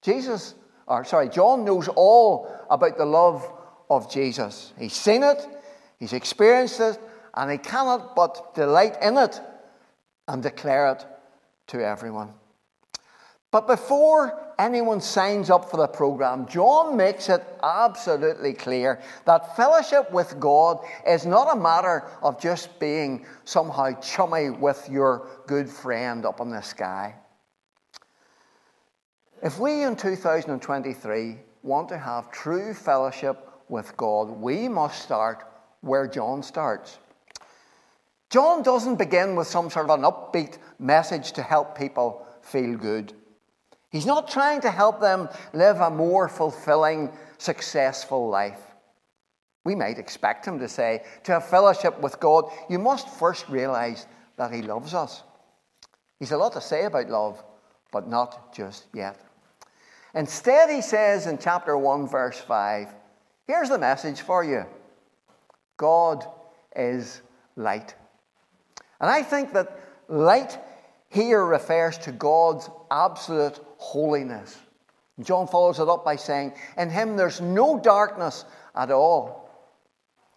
Jesus, 0.01 0.55
or 0.87 1.05
sorry, 1.05 1.29
John 1.29 1.63
knows 1.63 1.87
all 1.87 2.53
about 2.69 2.97
the 2.97 3.05
love 3.05 3.49
of 3.89 4.11
Jesus. 4.11 4.73
He's 4.77 4.93
seen 4.93 5.23
it, 5.23 5.45
he's 5.99 6.13
experienced 6.13 6.79
it, 6.79 6.99
and 7.35 7.51
he 7.51 7.57
cannot 7.57 8.15
but 8.15 8.53
delight 8.55 8.97
in 9.01 9.17
it 9.17 9.39
and 10.27 10.43
declare 10.43 10.91
it 10.91 11.05
to 11.67 11.85
everyone. 11.85 12.33
But 13.51 13.67
before 13.67 14.53
anyone 14.57 15.01
signs 15.01 15.49
up 15.49 15.69
for 15.69 15.77
the 15.77 15.87
program, 15.87 16.47
John 16.47 16.95
makes 16.95 17.27
it 17.27 17.43
absolutely 17.61 18.53
clear 18.53 19.01
that 19.25 19.57
fellowship 19.57 20.09
with 20.11 20.39
God 20.39 20.79
is 21.05 21.25
not 21.25 21.55
a 21.55 21.59
matter 21.59 22.07
of 22.21 22.39
just 22.39 22.79
being 22.79 23.25
somehow 23.43 23.99
chummy 23.99 24.51
with 24.51 24.87
your 24.89 25.27
good 25.47 25.69
friend 25.69 26.25
up 26.25 26.39
in 26.39 26.49
the 26.49 26.61
sky. 26.61 27.15
If 29.43 29.59
we 29.59 29.83
in 29.83 29.95
2023 29.95 31.37
want 31.63 31.89
to 31.89 31.97
have 31.97 32.31
true 32.31 32.73
fellowship 32.73 33.49
with 33.67 33.97
God, 33.97 34.29
we 34.29 34.69
must 34.69 35.01
start 35.01 35.43
where 35.81 36.07
John 36.07 36.41
starts. 36.41 36.99
John 38.31 38.63
doesn't 38.63 38.95
begin 38.95 39.35
with 39.35 39.47
some 39.47 39.69
sort 39.69 39.89
of 39.89 39.99
an 39.99 40.05
upbeat 40.05 40.57
message 40.79 41.33
to 41.33 41.43
help 41.43 41.77
people 41.77 42.25
feel 42.41 42.77
good. 42.77 43.11
He's 43.89 44.05
not 44.05 44.31
trying 44.31 44.61
to 44.61 44.71
help 44.71 45.01
them 45.01 45.27
live 45.51 45.81
a 45.81 45.89
more 45.89 46.29
fulfilling, 46.29 47.11
successful 47.37 48.29
life. 48.29 48.61
We 49.65 49.75
might 49.75 49.99
expect 49.99 50.45
him 50.45 50.59
to 50.59 50.69
say, 50.69 51.03
to 51.25 51.33
have 51.33 51.49
fellowship 51.49 51.99
with 51.99 52.21
God, 52.21 52.45
you 52.69 52.79
must 52.79 53.09
first 53.09 53.49
realize 53.49 54.07
that 54.37 54.53
he 54.53 54.61
loves 54.61 54.93
us. 54.93 55.23
He's 56.17 56.31
a 56.31 56.37
lot 56.37 56.53
to 56.53 56.61
say 56.61 56.85
about 56.85 57.09
love, 57.09 57.43
but 57.91 58.07
not 58.07 58.55
just 58.55 58.85
yet. 58.93 59.19
Instead, 60.15 60.69
he 60.69 60.81
says 60.81 61.27
in 61.27 61.37
chapter 61.37 61.77
1, 61.77 62.07
verse 62.07 62.39
5, 62.39 62.87
here's 63.45 63.69
the 63.69 63.77
message 63.77 64.21
for 64.21 64.41
you 64.41 64.65
God 65.75 66.25
is 66.73 67.21
light. 67.57 67.93
And 69.01 69.09
I 69.09 69.23
think 69.23 69.51
that 69.53 69.77
light 70.07 70.57
here 71.09 71.43
refers 71.43 71.97
to 71.99 72.11
God's 72.11 72.69
absolute 72.89 73.59
holiness. 73.77 74.57
John 75.19 75.47
follows 75.47 75.79
it 75.79 75.89
up 75.89 76.05
by 76.05 76.15
saying, 76.15 76.53
In 76.77 76.89
him 76.89 77.17
there's 77.17 77.41
no 77.41 77.79
darkness 77.79 78.45
at 78.75 78.91
all. 78.91 79.49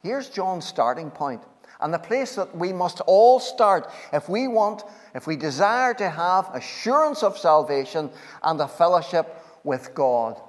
Here's 0.03 0.29
John's 0.29 0.67
starting 0.67 1.11
point, 1.11 1.43
and 1.81 1.93
the 1.93 1.99
place 1.99 2.35
that 2.37 2.57
we 2.57 2.73
must 2.73 3.01
all 3.03 3.39
start 3.39 3.91
if 4.13 4.29
we 4.29 4.49
want, 4.49 4.83
if 5.15 5.27
we 5.27 5.37
desire 5.37 5.95
to 5.95 6.11
have 6.11 6.51
assurance 6.55 7.23
of 7.23 7.39
salvation 7.39 8.11
and 8.43 8.61
a 8.61 8.69
fellowship 8.69 9.35
with 9.63 9.95
God. 9.95 10.41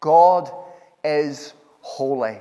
God 0.00 0.50
is 1.04 1.54
holy. 1.80 2.38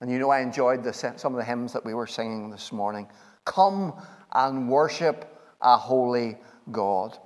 And 0.00 0.10
you 0.10 0.18
know, 0.18 0.30
I 0.30 0.40
enjoyed 0.40 0.84
the, 0.84 0.92
some 0.92 1.34
of 1.34 1.38
the 1.38 1.44
hymns 1.44 1.72
that 1.72 1.84
we 1.84 1.94
were 1.94 2.06
singing 2.06 2.50
this 2.50 2.72
morning. 2.72 3.08
Come 3.44 3.94
and 4.36 4.68
worship 4.68 5.24
a 5.62 5.76
holy 5.76 6.36
God. 6.70 7.18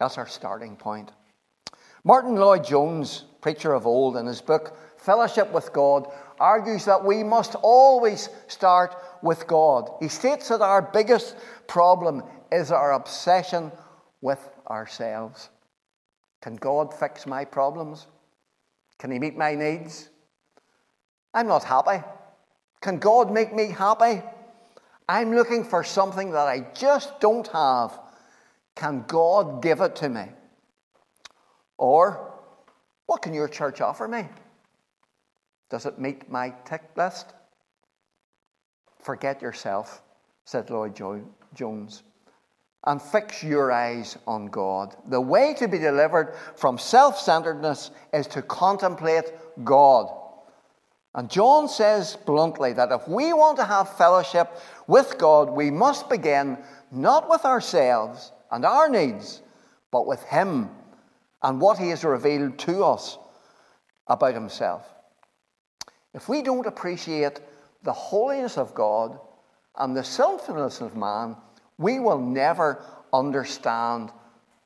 That's 0.00 0.18
our 0.18 0.26
starting 0.26 0.76
point. 0.76 1.12
Martyn 2.04 2.34
Lloyd-Jones, 2.34 3.24
preacher 3.40 3.72
of 3.72 3.86
old, 3.86 4.16
in 4.16 4.26
his 4.26 4.42
book 4.42 4.76
Fellowship 4.98 5.50
with 5.52 5.72
God, 5.72 6.08
argues 6.38 6.84
that 6.84 7.02
we 7.02 7.24
must 7.24 7.54
always 7.62 8.28
start 8.48 8.94
with 9.22 9.46
God. 9.46 9.88
He 9.98 10.08
states 10.08 10.48
that 10.48 10.60
our 10.60 10.82
biggest 10.82 11.36
problem 11.66 12.22
is 12.52 12.70
our 12.70 12.92
obsession 12.92 13.72
with 14.20 14.50
ourselves. 14.68 15.48
Can 16.42 16.56
God 16.56 16.92
fix 16.92 17.26
my 17.26 17.46
problems? 17.46 18.08
Can 18.98 19.10
He 19.10 19.18
meet 19.18 19.38
my 19.38 19.54
needs? 19.54 20.10
I'm 21.32 21.46
not 21.46 21.64
happy. 21.64 22.04
Can 22.82 22.98
God 22.98 23.32
make 23.32 23.54
me 23.54 23.70
happy? 23.70 24.22
I'm 25.10 25.34
looking 25.34 25.64
for 25.64 25.82
something 25.82 26.30
that 26.30 26.46
I 26.46 26.68
just 26.72 27.18
don't 27.18 27.48
have. 27.48 27.98
Can 28.76 29.04
God 29.08 29.60
give 29.60 29.80
it 29.80 29.96
to 29.96 30.08
me? 30.08 30.26
Or, 31.78 32.32
what 33.06 33.20
can 33.20 33.34
your 33.34 33.48
church 33.48 33.80
offer 33.80 34.06
me? 34.06 34.28
Does 35.68 35.84
it 35.84 35.98
meet 35.98 36.30
my 36.30 36.54
tick 36.64 36.82
list? 36.94 37.34
Forget 39.00 39.42
yourself, 39.42 40.00
said 40.44 40.70
Lloyd 40.70 40.94
Jones, 40.94 42.04
and 42.84 43.02
fix 43.02 43.42
your 43.42 43.72
eyes 43.72 44.16
on 44.28 44.46
God. 44.46 44.94
The 45.08 45.20
way 45.20 45.54
to 45.54 45.66
be 45.66 45.78
delivered 45.78 46.36
from 46.54 46.78
self 46.78 47.18
centeredness 47.18 47.90
is 48.12 48.28
to 48.28 48.42
contemplate 48.42 49.32
God 49.64 50.19
and 51.14 51.28
John 51.28 51.68
says 51.68 52.16
bluntly 52.24 52.72
that 52.74 52.92
if 52.92 53.08
we 53.08 53.32
want 53.32 53.58
to 53.58 53.64
have 53.64 53.96
fellowship 53.96 54.48
with 54.86 55.18
God, 55.18 55.50
we 55.50 55.70
must 55.70 56.08
begin 56.08 56.58
not 56.92 57.28
with 57.28 57.44
ourselves 57.44 58.32
and 58.50 58.64
our 58.64 58.88
needs, 58.88 59.42
but 59.90 60.06
with 60.06 60.22
Him 60.24 60.70
and 61.42 61.60
what 61.60 61.78
He 61.78 61.88
has 61.90 62.04
revealed 62.04 62.58
to 62.60 62.84
us 62.84 63.18
about 64.06 64.34
Himself. 64.34 64.86
If 66.14 66.28
we 66.28 66.42
don't 66.42 66.66
appreciate 66.66 67.40
the 67.82 67.92
holiness 67.92 68.56
of 68.56 68.74
God 68.74 69.18
and 69.76 69.96
the 69.96 70.04
sinfulness 70.04 70.80
of 70.80 70.96
man, 70.96 71.36
we 71.78 71.98
will 71.98 72.18
never 72.18 72.84
understand 73.12 74.12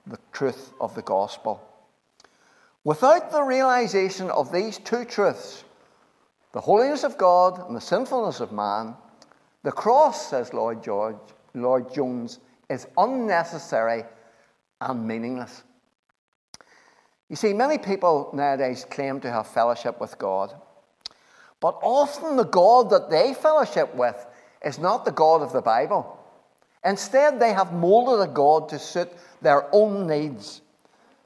the 0.06 0.18
truth 0.32 0.72
of 0.80 0.94
the 0.94 1.02
gospel. 1.02 1.62
Without 2.82 3.30
the 3.30 3.42
realization 3.42 4.30
of 4.30 4.52
these 4.52 4.78
two 4.78 5.06
truths, 5.06 5.64
the 6.54 6.60
holiness 6.60 7.02
of 7.02 7.18
God 7.18 7.66
and 7.66 7.74
the 7.74 7.80
sinfulness 7.80 8.38
of 8.38 8.52
man, 8.52 8.94
the 9.64 9.72
cross, 9.72 10.30
says 10.30 10.54
Lloyd, 10.54 10.84
George, 10.84 11.16
Lloyd 11.52 11.92
Jones, 11.92 12.38
is 12.70 12.86
unnecessary 12.96 14.04
and 14.80 15.04
meaningless. 15.04 15.64
You 17.28 17.34
see, 17.34 17.52
many 17.52 17.76
people 17.76 18.30
nowadays 18.32 18.86
claim 18.88 19.20
to 19.22 19.30
have 19.32 19.48
fellowship 19.48 20.00
with 20.00 20.16
God, 20.16 20.54
But 21.58 21.78
often 21.82 22.36
the 22.36 22.44
God 22.44 22.90
that 22.90 23.10
they 23.10 23.34
fellowship 23.34 23.92
with 23.96 24.24
is 24.64 24.78
not 24.78 25.04
the 25.04 25.10
God 25.10 25.42
of 25.42 25.52
the 25.52 25.62
Bible. 25.62 26.18
Instead, 26.84 27.40
they 27.40 27.52
have 27.52 27.72
molded 27.72 28.28
a 28.28 28.30
God 28.30 28.68
to 28.68 28.78
suit 28.78 29.10
their 29.42 29.74
own 29.74 30.06
needs. 30.06 30.60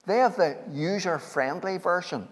They 0.06 0.18
have 0.18 0.37
the 0.37 0.56
user 0.70 1.18
friendly 1.18 1.76
version, 1.76 2.28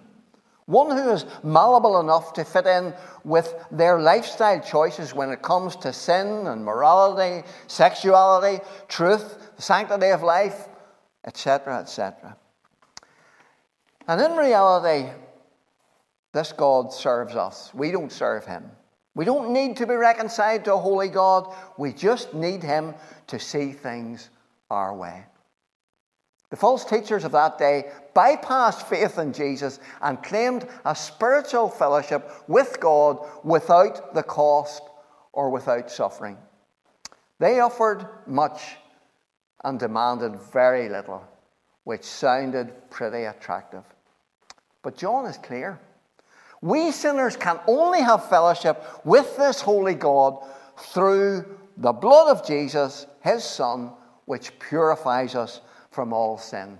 one 0.66 0.90
who 0.90 1.10
is 1.10 1.24
malleable 1.44 2.00
enough 2.00 2.32
to 2.34 2.44
fit 2.44 2.66
in 2.66 2.92
with 3.24 3.54
their 3.70 4.00
lifestyle 4.00 4.60
choices 4.60 5.14
when 5.14 5.30
it 5.30 5.40
comes 5.40 5.76
to 5.76 5.92
sin 5.92 6.48
and 6.48 6.64
morality, 6.64 7.46
sexuality, 7.68 8.62
truth, 8.88 9.54
the 9.56 9.62
sanctity 9.62 10.08
of 10.08 10.22
life, 10.22 10.68
etc., 11.24 11.78
etc. 11.80 12.36
And 14.08 14.20
in 14.20 14.36
reality, 14.36 15.10
this 16.32 16.52
God 16.52 16.92
serves 16.92 17.34
us. 17.34 17.72
We 17.72 17.92
don't 17.92 18.12
serve 18.12 18.44
him. 18.44 18.70
We 19.14 19.24
don't 19.24 19.52
need 19.52 19.76
to 19.78 19.86
be 19.86 19.94
reconciled 19.94 20.64
to 20.64 20.74
a 20.74 20.78
holy 20.78 21.08
God. 21.08 21.54
We 21.78 21.92
just 21.92 22.34
need 22.34 22.62
him 22.62 22.94
to 23.28 23.38
see 23.38 23.72
things 23.72 24.30
our 24.70 24.94
way. 24.94 25.24
The 26.50 26.56
false 26.56 26.84
teachers 26.84 27.24
of 27.24 27.32
that 27.32 27.58
day 27.58 27.90
bypassed 28.14 28.82
faith 28.82 29.18
in 29.18 29.32
Jesus 29.32 29.80
and 30.00 30.22
claimed 30.22 30.68
a 30.84 30.94
spiritual 30.94 31.68
fellowship 31.68 32.30
with 32.46 32.78
God 32.78 33.18
without 33.42 34.14
the 34.14 34.22
cost 34.22 34.82
or 35.32 35.50
without 35.50 35.90
suffering. 35.90 36.38
They 37.38 37.60
offered 37.60 38.06
much 38.26 38.76
and 39.64 39.78
demanded 39.78 40.36
very 40.52 40.88
little, 40.88 41.24
which 41.84 42.04
sounded 42.04 42.90
pretty 42.90 43.24
attractive. 43.24 43.82
But 44.82 44.96
John 44.96 45.26
is 45.26 45.38
clear. 45.38 45.80
We 46.62 46.92
sinners 46.92 47.36
can 47.36 47.58
only 47.66 48.00
have 48.00 48.28
fellowship 48.28 48.82
with 49.04 49.36
this 49.36 49.60
holy 49.60 49.94
God 49.94 50.38
through 50.78 51.44
the 51.76 51.92
blood 51.92 52.28
of 52.28 52.46
Jesus, 52.46 53.06
his 53.22 53.44
Son, 53.44 53.92
which 54.24 54.58
purifies 54.58 55.34
us 55.34 55.60
from 55.96 56.12
all 56.12 56.36
sin. 56.36 56.78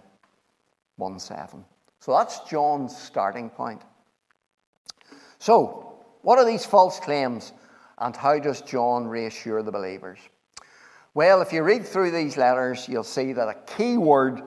1 0.96 1.18
7. 1.18 1.64
So 2.00 2.12
that's 2.12 2.40
John's 2.40 2.94
starting 2.94 3.49
point. 3.49 3.80
So, 5.38 6.04
what 6.20 6.38
are 6.38 6.44
these 6.44 6.66
false 6.66 7.00
claims 7.00 7.54
and 7.96 8.14
how 8.14 8.38
does 8.38 8.61
John 8.61 9.08
reassure 9.08 9.62
the 9.62 9.73
believers? 9.73 10.18
Well, 11.14 11.40
if 11.40 11.50
you 11.50 11.62
read 11.62 11.87
through 11.87 12.11
these 12.11 12.37
letters, 12.37 12.87
you'll 12.90 13.04
see 13.04 13.32
that 13.32 13.49
a 13.49 13.54
key 13.76 13.96
word 13.96 14.42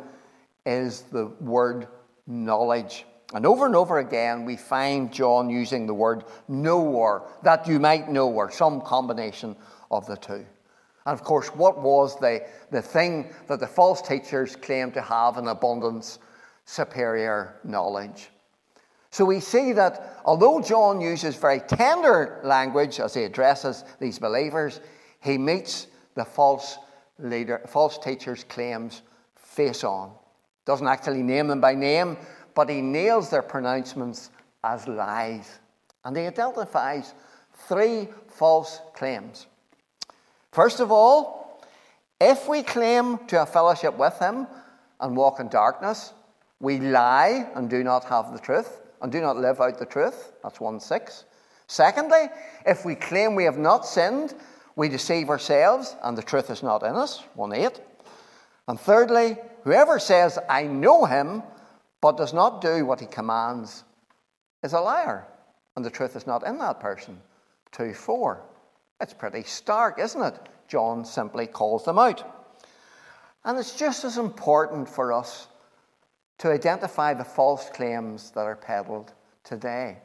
is 0.67 1.01
the 1.01 1.25
word 1.41 1.87
knowledge. 2.27 3.05
And 3.33 3.47
over 3.47 3.65
and 3.65 3.75
over 3.75 3.97
again, 3.97 4.45
we 4.45 4.55
find 4.55 5.11
John 5.11 5.49
using 5.49 5.87
the 5.87 5.95
word 5.95 6.25
know 6.47 6.81
or, 6.81 7.27
that 7.41 7.67
you 7.67 7.79
might 7.79 8.09
know, 8.09 8.29
or 8.29 8.51
some 8.51 8.81
combination 8.81 9.55
of 9.89 10.05
the 10.05 10.17
two. 10.17 10.45
And 11.09 11.17
of 11.17 11.25
course, 11.25 11.47
what 11.55 11.81
was 11.81 12.19
the, 12.19 12.45
the 12.69 12.83
thing 12.83 13.33
that 13.47 13.59
the 13.59 13.65
false 13.65 13.99
teachers 13.99 14.55
claimed 14.55 14.93
to 14.93 15.01
have 15.01 15.37
in 15.37 15.47
abundance? 15.47 16.19
Superior 16.65 17.55
knowledge. 17.63 18.29
So 19.09 19.25
we 19.25 19.39
see 19.39 19.73
that 19.73 20.19
although 20.23 20.61
John 20.61 21.01
uses 21.01 21.35
very 21.35 21.61
tender 21.61 22.39
language 22.43 22.99
as 22.99 23.15
he 23.15 23.23
addresses 23.23 23.85
these 23.99 24.19
believers, 24.19 24.81
he 25.19 25.39
meets 25.39 25.87
the 26.13 26.23
false 26.23 26.77
leader, 27.17 27.61
false 27.65 27.97
teachers' 27.97 28.43
claims 28.43 29.01
face 29.35 29.83
on. 29.83 30.11
Doesn't 30.65 30.85
actually 30.85 31.23
name 31.23 31.47
them 31.47 31.59
by 31.59 31.73
name, 31.73 32.17
but 32.53 32.69
he 32.69 32.81
nails 32.83 33.31
their 33.31 33.41
pronouncements 33.41 34.29
as 34.63 34.87
lies. 34.87 35.57
And 36.05 36.15
he 36.15 36.27
identifies 36.27 37.15
three 37.67 38.09
false 38.27 38.81
claims. 38.93 39.47
First 40.51 40.79
of 40.79 40.91
all, 40.91 41.61
if 42.19 42.47
we 42.47 42.63
claim 42.63 43.19
to 43.27 43.39
have 43.39 43.49
fellowship 43.49 43.97
with 43.97 44.17
him 44.19 44.47
and 44.99 45.15
walk 45.15 45.39
in 45.39 45.47
darkness, 45.47 46.13
we 46.59 46.79
lie 46.79 47.49
and 47.55 47.69
do 47.69 47.83
not 47.83 48.03
have 48.05 48.33
the 48.33 48.39
truth 48.39 48.81
and 49.01 49.11
do 49.11 49.21
not 49.21 49.37
live 49.37 49.61
out 49.61 49.79
the 49.79 49.85
truth. 49.85 50.33
That's 50.43 50.59
1 50.59 50.79
6. 50.79 51.25
Secondly, 51.67 52.29
if 52.65 52.83
we 52.83 52.95
claim 52.95 53.35
we 53.35 53.43
have 53.43 53.57
not 53.57 53.85
sinned, 53.85 54.33
we 54.75 54.89
deceive 54.89 55.29
ourselves 55.29 55.95
and 56.03 56.17
the 56.17 56.23
truth 56.23 56.49
is 56.49 56.63
not 56.63 56.83
in 56.83 56.95
us. 56.95 57.23
1 57.35 57.53
8. 57.53 57.79
And 58.67 58.79
thirdly, 58.79 59.37
whoever 59.63 59.99
says, 59.99 60.37
I 60.49 60.63
know 60.63 61.05
him, 61.05 61.43
but 62.01 62.17
does 62.17 62.33
not 62.33 62.61
do 62.61 62.85
what 62.85 62.99
he 62.99 63.05
commands, 63.05 63.83
is 64.63 64.73
a 64.73 64.79
liar, 64.79 65.25
and 65.75 65.85
the 65.85 65.89
truth 65.89 66.15
is 66.15 66.27
not 66.27 66.45
in 66.45 66.57
that 66.59 66.79
person. 66.79 67.19
2 67.71 67.93
4. 67.93 68.41
It's 69.01 69.13
pretty 69.13 69.43
stark, 69.43 69.99
isn't 69.99 70.21
it? 70.21 70.35
John 70.67 71.05
simply 71.05 71.47
calls 71.47 71.85
them 71.85 71.97
out. 71.97 72.23
And 73.45 73.57
it's 73.57 73.75
just 73.75 74.03
as 74.03 74.17
important 74.17 74.89
for 74.89 75.13
us 75.13 75.47
to 76.39 76.51
identify 76.51 77.13
the 77.13 77.23
false 77.23 77.69
claims 77.69 78.31
that 78.31 78.41
are 78.41 78.55
peddled 78.55 79.13
today. 79.43 79.97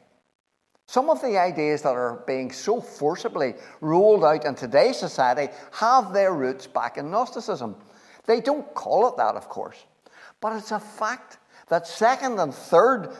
Some 0.87 1.09
of 1.09 1.21
the 1.21 1.37
ideas 1.37 1.81
that 1.81 1.95
are 1.95 2.23
being 2.27 2.51
so 2.51 2.79
forcibly 2.79 3.55
rolled 3.81 4.23
out 4.23 4.45
in 4.45 4.55
today's 4.55 4.97
society 4.97 5.51
have 5.73 6.13
their 6.13 6.33
roots 6.33 6.67
back 6.67 6.97
in 6.97 7.09
Gnosticism. 7.09 7.75
They 8.25 8.39
don't 8.39 8.73
call 8.73 9.07
it 9.07 9.17
that, 9.17 9.35
of 9.35 9.49
course, 9.49 9.85
but 10.41 10.55
it's 10.55 10.71
a 10.71 10.79
fact 10.79 11.39
that 11.69 11.87
second 11.87 12.39
and 12.39 12.53
third 12.53 13.15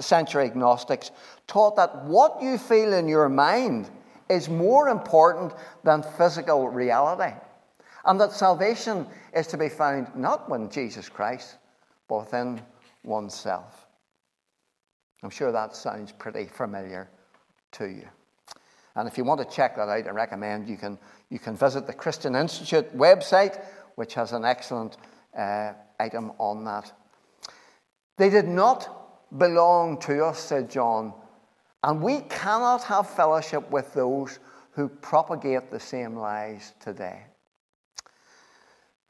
century 0.00 0.50
Gnostics 0.54 1.10
taught 1.46 1.76
that 1.76 2.04
what 2.04 2.42
you 2.42 2.58
feel 2.58 2.92
in 2.92 3.08
your 3.08 3.28
mind 3.28 3.90
is 4.28 4.48
more 4.48 4.88
important 4.88 5.52
than 5.84 6.02
physical 6.02 6.68
reality. 6.68 7.36
And 8.04 8.20
that 8.20 8.32
salvation 8.32 9.06
is 9.34 9.46
to 9.48 9.58
be 9.58 9.68
found 9.68 10.14
not 10.14 10.48
in 10.50 10.70
Jesus 10.70 11.08
Christ, 11.08 11.56
but 12.08 12.20
within 12.20 12.60
oneself. 13.02 13.86
I'm 15.22 15.30
sure 15.30 15.50
that 15.50 15.74
sounds 15.74 16.12
pretty 16.12 16.46
familiar 16.46 17.10
to 17.72 17.86
you. 17.86 18.06
And 18.94 19.08
if 19.08 19.18
you 19.18 19.24
want 19.24 19.40
to 19.40 19.56
check 19.56 19.76
that 19.76 19.88
out, 19.88 20.06
I 20.06 20.10
recommend 20.10 20.68
you 20.68 20.76
can, 20.76 20.98
you 21.30 21.38
can 21.38 21.56
visit 21.56 21.86
the 21.86 21.92
Christian 21.92 22.34
Institute 22.34 22.96
website, 22.96 23.62
which 23.96 24.14
has 24.14 24.32
an 24.32 24.44
excellent 24.44 24.96
uh, 25.36 25.72
item 25.98 26.32
on 26.38 26.64
that. 26.64 26.92
They 28.16 28.30
did 28.30 28.48
not 28.48 29.36
belong 29.36 29.98
to 30.00 30.24
us, 30.24 30.38
said 30.38 30.70
John, 30.70 31.12
and 31.86 32.02
we 32.02 32.20
cannot 32.22 32.82
have 32.82 33.08
fellowship 33.08 33.70
with 33.70 33.94
those 33.94 34.40
who 34.72 34.88
propagate 34.88 35.70
the 35.70 35.78
same 35.78 36.16
lies 36.16 36.72
today. 36.80 37.22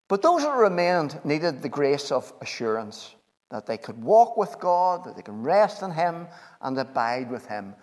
But 0.09 0.21
those 0.21 0.43
that 0.43 0.55
remained 0.55 1.19
needed 1.25 1.62
the 1.62 1.71
grace 1.71 2.12
of 2.12 2.33
assurance 2.43 3.15
that 3.51 3.65
they 3.65 3.79
could 3.79 4.01
walk 4.03 4.37
with 4.37 4.59
God, 4.61 5.05
that 5.05 5.17
they 5.17 5.23
can 5.23 5.43
rest 5.43 5.83
in 5.83 5.91
Him 5.91 6.29
and 6.61 6.79
abide 6.79 7.31
with 7.31 7.47
Him, 7.47 7.75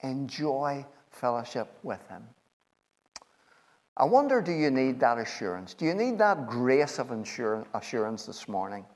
enjoy 0.00 0.84
fellowship 1.10 1.68
with 1.82 2.00
Him. 2.08 2.24
I 3.98 4.04
wonder 4.04 4.40
do 4.40 4.52
you 4.52 4.70
need 4.70 4.98
that 5.00 5.18
assurance? 5.18 5.74
Do 5.74 5.84
you 5.84 5.94
need 5.94 6.18
that 6.18 6.46
grace 6.46 6.98
of 6.98 7.10
assurance 7.74 8.24
this 8.24 8.48
morning? 8.48 8.86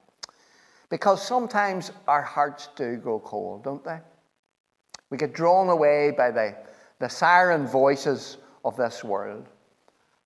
Because 0.88 1.26
sometimes 1.26 1.92
our 2.08 2.22
hearts 2.22 2.70
do 2.74 2.96
grow 2.96 3.20
cold, 3.20 3.64
don't 3.64 3.84
they? 3.84 3.98
We 5.12 5.18
get 5.18 5.34
drawn 5.34 5.68
away 5.68 6.10
by 6.10 6.30
the, 6.30 6.56
the 6.98 7.08
siren 7.10 7.66
voices 7.66 8.38
of 8.64 8.78
this 8.78 9.04
world. 9.04 9.46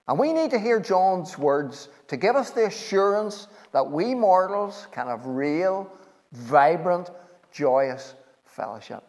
And 0.07 0.17
we 0.17 0.33
need 0.33 0.53
to 0.53 0.61
hear 0.61 0.79
John's 0.79 1.37
words 1.37 1.89
to 2.07 2.17
give 2.17 2.37
us 2.37 2.51
the 2.53 2.67
assurance 2.67 3.49
that 3.73 3.91
we 3.91 4.15
mortals 4.15 4.87
can 4.93 5.09
have 5.09 5.27
real, 5.27 5.91
vibrant, 6.31 7.11
joyous 7.51 8.15
fellowship. 8.45 9.03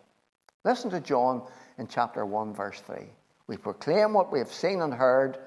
Listen 0.66 0.90
to 0.90 1.00
John 1.00 1.44
in 1.78 1.88
chapter 1.88 2.26
1, 2.26 2.56
verse 2.56 2.80
3. 2.80 3.06
We 3.46 3.58
proclaim 3.58 4.14
what 4.14 4.32
we 4.32 4.40
have 4.40 4.52
seen 4.52 4.82
and 4.82 4.92
heard 4.92 5.38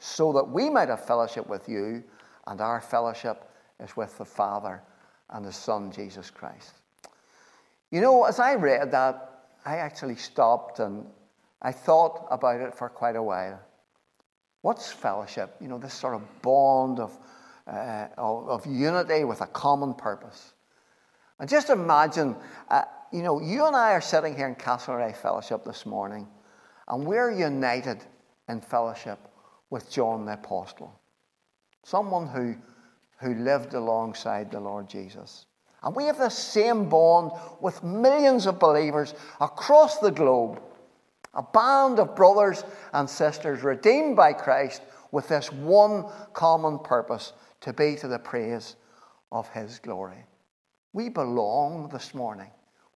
so 0.00 0.32
that 0.32 0.50
we 0.50 0.68
might 0.68 0.88
have 0.88 1.04
fellowship 1.06 1.46
with 1.48 1.68
you, 1.68 2.02
and 2.48 2.60
our 2.60 2.80
fellowship 2.80 3.48
is 3.78 3.96
with 3.96 4.18
the 4.18 4.24
Father 4.24 4.82
and 5.30 5.44
the 5.44 5.52
Son, 5.52 5.92
Jesus 5.92 6.28
Christ. 6.28 6.72
You 7.92 8.00
know, 8.00 8.24
as 8.24 8.40
I 8.40 8.56
read 8.56 8.90
that, 8.90 9.35
I 9.66 9.78
actually 9.78 10.14
stopped 10.14 10.78
and 10.78 11.04
I 11.60 11.72
thought 11.72 12.28
about 12.30 12.60
it 12.60 12.72
for 12.72 12.88
quite 12.88 13.16
a 13.16 13.22
while. 13.22 13.60
What's 14.62 14.92
fellowship? 14.92 15.56
You 15.60 15.66
know, 15.66 15.78
this 15.78 15.92
sort 15.92 16.14
of 16.14 16.22
bond 16.40 17.00
of, 17.00 17.18
uh, 17.66 18.06
of, 18.16 18.64
unity 18.64 19.24
with 19.24 19.40
a 19.40 19.46
common 19.48 19.94
purpose. 19.94 20.54
And 21.40 21.48
just 21.48 21.68
imagine, 21.68 22.36
uh, 22.68 22.82
you 23.12 23.22
know, 23.22 23.40
you 23.40 23.66
and 23.66 23.74
I 23.74 23.92
are 23.92 24.00
sitting 24.00 24.36
here 24.36 24.46
in 24.46 24.54
Castlereagh 24.54 25.16
Fellowship 25.16 25.64
this 25.64 25.84
morning, 25.84 26.28
and 26.88 27.04
we're 27.04 27.32
united 27.32 28.04
in 28.48 28.60
fellowship 28.60 29.18
with 29.70 29.90
John 29.90 30.24
the 30.24 30.34
Apostle, 30.34 30.98
someone 31.84 32.28
who, 32.28 32.54
who 33.20 33.34
lived 33.34 33.74
alongside 33.74 34.50
the 34.52 34.60
Lord 34.60 34.88
Jesus. 34.88 35.46
And 35.86 35.94
we 35.94 36.06
have 36.06 36.18
the 36.18 36.28
same 36.28 36.88
bond 36.88 37.30
with 37.60 37.84
millions 37.84 38.46
of 38.46 38.58
believers 38.58 39.14
across 39.40 39.98
the 39.98 40.10
globe. 40.10 40.60
A 41.34 41.44
band 41.44 42.00
of 42.00 42.16
brothers 42.16 42.64
and 42.92 43.08
sisters 43.08 43.62
redeemed 43.62 44.16
by 44.16 44.32
Christ 44.32 44.82
with 45.12 45.28
this 45.28 45.52
one 45.52 46.06
common 46.32 46.80
purpose 46.80 47.34
to 47.60 47.72
be 47.72 47.94
to 47.96 48.08
the 48.08 48.18
praise 48.18 48.74
of 49.30 49.48
His 49.50 49.78
glory. 49.78 50.24
We 50.92 51.08
belong 51.08 51.88
this 51.92 52.14
morning. 52.14 52.50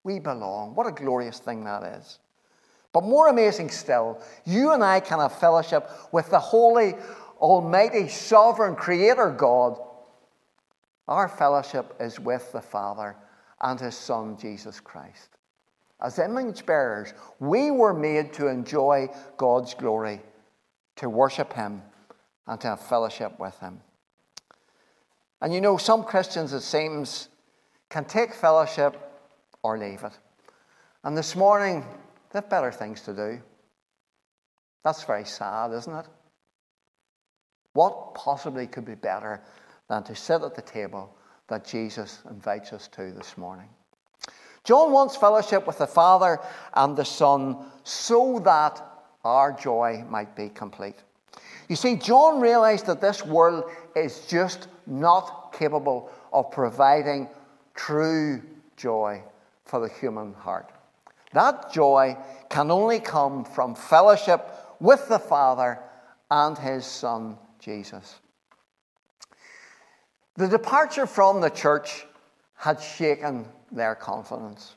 We 0.03 0.17
belong. 0.17 0.73
What 0.73 0.87
a 0.87 0.91
glorious 0.91 1.37
thing 1.37 1.65
that 1.65 1.83
is. 1.99 2.17
But 2.91 3.03
more 3.03 3.27
amazing 3.27 3.69
still, 3.69 4.19
you 4.45 4.71
and 4.71 4.83
I 4.83 4.99
can 4.99 5.19
have 5.19 5.37
fellowship 5.37 5.91
with 6.11 6.31
the 6.31 6.39
holy, 6.39 6.95
almighty, 7.39 8.07
sovereign 8.07 8.75
Creator 8.75 9.35
God. 9.37 9.79
Our 11.09 11.27
fellowship 11.27 11.95
is 11.99 12.19
with 12.19 12.51
the 12.51 12.61
Father 12.61 13.15
and 13.59 13.79
His 13.79 13.95
Son, 13.95 14.37
Jesus 14.37 14.79
Christ. 14.79 15.29
As 15.99 16.19
image 16.19 16.67
bearers, 16.67 17.15
we 17.39 17.71
were 17.71 17.95
made 17.95 18.31
to 18.33 18.47
enjoy 18.47 19.09
God's 19.35 19.73
glory, 19.73 20.21
to 20.97 21.09
worship 21.09 21.51
Him, 21.51 21.81
and 22.45 22.61
to 22.61 22.67
have 22.67 22.81
fellowship 22.81 23.39
with 23.39 23.57
Him. 23.59 23.81
And 25.41 25.51
you 25.51 25.61
know, 25.61 25.77
some 25.77 26.03
Christians, 26.03 26.53
it 26.53 26.61
seems, 26.61 27.29
can 27.89 28.05
take 28.05 28.35
fellowship 28.35 28.95
or 29.63 29.79
leave 29.79 30.03
it. 30.03 30.13
And 31.03 31.17
this 31.17 31.35
morning, 31.35 31.83
they 32.31 32.37
have 32.37 32.51
better 32.51 32.71
things 32.71 33.01
to 33.01 33.15
do. 33.15 33.41
That's 34.83 35.03
very 35.05 35.25
sad, 35.25 35.73
isn't 35.73 35.95
it? 35.95 36.05
What 37.73 38.13
possibly 38.13 38.67
could 38.67 38.85
be 38.85 38.93
better 38.93 39.41
than 39.89 40.03
to 40.03 40.15
sit 40.15 40.41
at 40.41 40.55
the 40.55 40.61
table 40.61 41.13
that 41.47 41.65
Jesus 41.65 42.19
invites 42.29 42.71
us 42.73 42.87
to 42.89 43.11
this 43.11 43.37
morning? 43.37 43.67
John 44.63 44.91
wants 44.91 45.15
fellowship 45.15 45.65
with 45.65 45.77
the 45.77 45.87
Father 45.87 46.39
and 46.73 46.95
the 46.95 47.05
Son 47.05 47.57
so 47.83 48.39
that 48.45 48.81
our 49.23 49.51
joy 49.51 50.03
might 50.09 50.35
be 50.35 50.49
complete. 50.49 50.95
You 51.67 51.75
see, 51.75 51.95
John 51.95 52.39
realized 52.39 52.85
that 52.87 53.01
this 53.01 53.25
world 53.25 53.65
is 53.95 54.25
just 54.27 54.67
not 54.87 55.53
capable 55.57 56.11
of 56.33 56.51
providing 56.51 57.27
true 57.75 58.41
joy 58.75 59.21
for 59.65 59.79
the 59.79 59.89
human 59.89 60.33
heart. 60.33 60.71
That 61.33 61.71
joy 61.71 62.17
can 62.49 62.71
only 62.71 62.99
come 62.99 63.45
from 63.45 63.75
fellowship 63.75 64.49
with 64.79 65.07
the 65.09 65.19
Father 65.19 65.79
and 66.31 66.57
His 66.57 66.85
Son, 66.85 67.37
Jesus. 67.59 68.15
The 70.35 70.47
departure 70.47 71.05
from 71.05 71.41
the 71.41 71.49
church 71.49 72.05
had 72.55 72.81
shaken 72.81 73.45
their 73.71 73.95
confidence. 73.95 74.75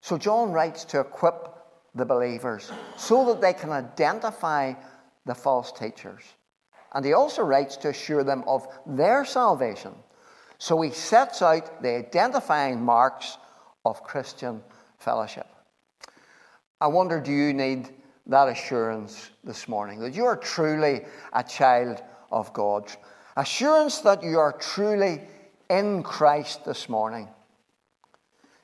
So 0.00 0.18
John 0.18 0.52
writes 0.52 0.84
to 0.86 1.00
equip 1.00 1.48
the 1.94 2.04
believers 2.04 2.72
so 2.96 3.26
that 3.26 3.40
they 3.40 3.52
can 3.52 3.70
identify 3.70 4.74
the 5.26 5.34
false 5.34 5.72
teachers. 5.72 6.22
And 6.92 7.04
he 7.04 7.12
also 7.12 7.42
writes 7.42 7.76
to 7.78 7.90
assure 7.90 8.24
them 8.24 8.44
of 8.46 8.66
their 8.86 9.24
salvation. 9.24 9.94
So 10.58 10.80
he 10.80 10.90
sets 10.90 11.42
out 11.42 11.82
the 11.82 11.96
identifying 11.96 12.82
marks 12.82 13.38
of 13.84 14.02
Christian 14.02 14.62
fellowship. 14.98 15.46
I 16.80 16.88
wonder 16.88 17.20
do 17.20 17.32
you 17.32 17.52
need 17.52 17.88
that 18.26 18.48
assurance 18.48 19.30
this 19.44 19.68
morning 19.68 20.00
that 20.00 20.14
you 20.14 20.24
are 20.24 20.36
truly 20.36 21.02
a 21.32 21.42
child 21.42 22.02
of 22.30 22.52
God? 22.52 22.92
Assurance 23.36 24.00
that 24.00 24.22
you 24.22 24.38
are 24.38 24.52
truly 24.52 25.20
in 25.70 26.02
Christ 26.02 26.64
this 26.64 26.88
morning. 26.88 27.28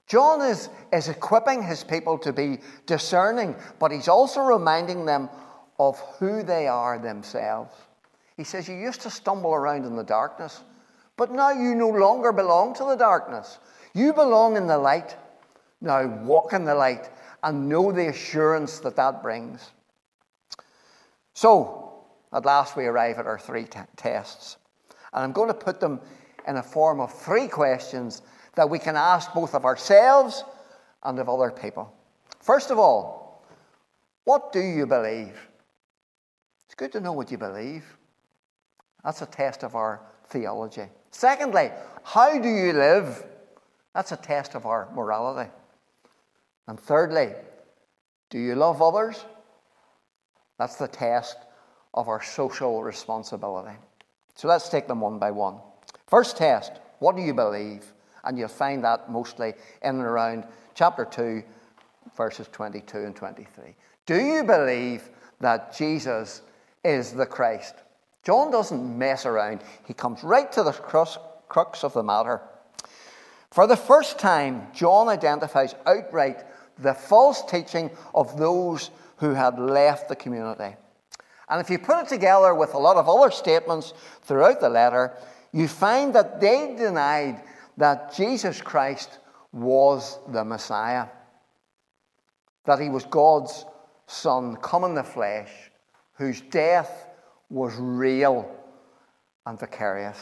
John 0.07 0.41
is, 0.41 0.69
is 0.93 1.09
equipping 1.09 1.63
his 1.63 1.85
people 1.85 2.19
to 2.19 2.33
be 2.33 2.59
discerning, 2.87 3.55
but 3.79 3.93
he's 3.93 4.09
also 4.09 4.41
reminding 4.41 5.05
them 5.05 5.29
of 5.79 5.99
who 6.19 6.43
they 6.43 6.67
are 6.67 6.99
themselves. 6.99 7.75
He 8.37 8.45
says, 8.45 8.69
You 8.69 8.77
used 8.77 9.03
to 9.03 9.11
stumble 9.11 9.55
around 9.55 9.85
in 9.85 9.97
the 9.97 10.05
darkness, 10.05 10.63
but 11.17 11.31
now 11.31 11.51
you 11.51 11.75
no 11.75 11.89
longer 11.89 12.33
belong 12.33 12.75
to 12.75 12.85
the 12.85 12.97
darkness. 12.97 13.59
You 13.95 14.13
belong 14.13 14.57
in 14.57 14.67
the 14.67 14.79
light. 14.79 15.17
Now 15.81 16.07
walk 16.07 16.53
in 16.53 16.65
the 16.65 16.75
light 16.75 17.11
and 17.43 17.69
know 17.69 17.93
the 17.93 18.09
assurance 18.09 18.81
that 18.81 18.97
that 18.97 19.23
brings. 19.23 19.71
So, 21.35 21.88
at 22.33 22.45
last, 22.45 22.77
we 22.77 22.87
arrive 22.87 23.19
at 23.19 23.27
our 23.27 23.39
three 23.39 23.65
t- 23.65 23.79
tests. 23.97 24.57
And 25.13 25.25
I'm 25.25 25.33
going 25.33 25.49
to 25.49 25.55
put 25.55 25.81
them 25.81 26.01
in 26.47 26.57
a 26.57 26.63
form 26.63 27.01
of 27.01 27.13
three 27.13 27.49
questions 27.49 28.23
that 28.55 28.69
we 28.69 28.79
can 28.79 28.97
ask 28.97 29.33
both 29.33 29.55
of 29.55 29.65
ourselves 29.65 30.45
and 31.03 31.19
of 31.19 31.29
other 31.29 31.51
people. 31.51 31.93
First 32.41 32.71
of 32.71 32.79
all, 32.79 33.45
what 34.25 34.53
do 34.53 34.61
you 34.61 34.87
believe? 34.87 35.49
It's 36.67 36.75
good 36.75 36.93
to 36.93 37.01
know 37.01 37.13
what 37.13 37.31
you 37.31 37.39
believe. 37.39 37.85
That's 39.05 39.23
a 39.23 39.27
test 39.27 39.63
of 39.63 39.75
our 39.75 40.03
theology. 40.27 40.87
Secondly, 41.11 41.71
how 42.03 42.39
do 42.39 42.49
you 42.49 42.73
live? 42.75 43.25
That's 43.95 44.13
a 44.13 44.17
test 44.17 44.55
of 44.55 44.67
our 44.67 44.89
morality. 44.95 45.51
And 46.67 46.79
thirdly, 46.79 47.33
do 48.29 48.39
you 48.39 48.55
love 48.55 48.83
others? 48.83 49.25
That's 50.59 50.77
the 50.77 50.89
test 50.89 51.37
of 51.95 52.09
our 52.09 52.23
social 52.23 52.83
responsibility. 52.83 53.77
So 54.35 54.49
let's 54.49 54.69
take 54.69 54.87
them 54.87 55.01
one 55.01 55.19
by 55.19 55.31
one. 55.31 55.57
First 56.07 56.37
test 56.37 56.73
what 56.99 57.17
do 57.17 57.23
you 57.23 57.35
believe? 57.35 57.93
And 58.25 58.39
you'll 58.39 58.49
find 58.49 58.85
that 58.85 59.11
mostly 59.11 59.55
in 59.83 59.97
and 59.97 60.01
around 60.01 60.45
chapter 60.75 61.05
2, 61.05 61.43
verses 62.17 62.49
22 62.51 62.99
and 62.99 63.17
23. 63.17 63.75
Do 64.07 64.21
you 64.21 64.43
believe 64.43 65.09
that 65.41 65.77
Jesus 65.77 66.43
is 66.85 67.13
the 67.13 67.27
Christ? 67.27 67.75
John 68.25 68.51
doesn't 68.51 68.99
mess 68.99 69.27
around, 69.27 69.63
he 69.87 69.95
comes 69.95 70.23
right 70.25 70.51
to 70.53 70.63
the 70.63 70.73
crux 70.73 71.85
of 71.85 71.93
the 71.93 72.03
matter. 72.03 72.43
For 73.51 73.67
the 73.67 73.77
first 73.77 74.19
time, 74.19 74.67
John 74.75 75.09
identifies 75.09 75.75
outright 75.87 76.45
the 76.79 76.95
false 76.95 77.43
teaching 77.45 77.91
of 78.15 78.37
those 78.37 78.91
who 79.17 79.33
had 79.33 79.59
left 79.59 80.09
the 80.09 80.17
community. 80.17 80.77
And 81.51 81.61
if 81.61 81.71
you 81.71 81.79
put 81.79 82.03
it 82.03 82.09
together 82.09 82.55
with 82.55 82.75
a 82.75 82.79
lot 82.79 82.97
of 82.97 83.09
other 83.09 83.31
statements 83.31 83.95
throughout 84.23 84.61
the 84.61 84.69
letter, 84.69 85.15
you 85.53 85.67
find 85.67 86.15
that 86.15 86.41
they 86.41 86.75
denied 86.77 87.43
that 87.77 88.15
Jesus 88.15 88.61
Christ 88.61 89.19
was 89.53 90.19
the 90.29 90.45
Messiah, 90.45 91.07
that 92.65 92.81
he 92.81 92.91
was 92.91 93.05
God's 93.05 93.65
Son 94.07 94.57
come 94.57 94.85
in 94.85 94.95
the 94.95 95.03
flesh, 95.03 95.51
whose 96.15 96.41
death 96.41 97.09
was 97.49 97.75
real 97.77 98.51
and 99.47 99.59
vicarious. 99.59 100.19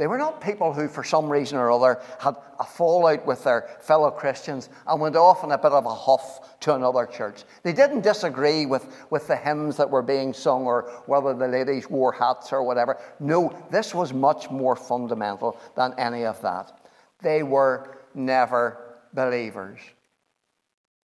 They 0.00 0.06
were 0.06 0.16
not 0.16 0.40
people 0.40 0.72
who, 0.72 0.88
for 0.88 1.04
some 1.04 1.28
reason 1.28 1.58
or 1.58 1.70
other, 1.70 2.00
had 2.20 2.34
a 2.58 2.64
fallout 2.64 3.26
with 3.26 3.44
their 3.44 3.68
fellow 3.80 4.10
Christians 4.10 4.70
and 4.86 4.98
went 4.98 5.14
off 5.14 5.44
in 5.44 5.52
a 5.52 5.58
bit 5.58 5.72
of 5.72 5.84
a 5.84 5.94
huff 5.94 6.58
to 6.60 6.74
another 6.74 7.04
church. 7.04 7.44
They 7.64 7.74
didn't 7.74 8.00
disagree 8.00 8.64
with, 8.64 8.86
with 9.10 9.26
the 9.26 9.36
hymns 9.36 9.76
that 9.76 9.90
were 9.90 10.00
being 10.00 10.32
sung 10.32 10.64
or 10.64 10.90
whether 11.04 11.34
the 11.34 11.46
ladies 11.46 11.90
wore 11.90 12.12
hats 12.12 12.50
or 12.50 12.62
whatever. 12.62 12.96
No, 13.20 13.54
this 13.70 13.94
was 13.94 14.14
much 14.14 14.50
more 14.50 14.74
fundamental 14.74 15.60
than 15.76 15.92
any 15.98 16.24
of 16.24 16.40
that. 16.40 16.80
They 17.20 17.42
were 17.42 17.98
never 18.14 18.96
believers. 19.12 19.80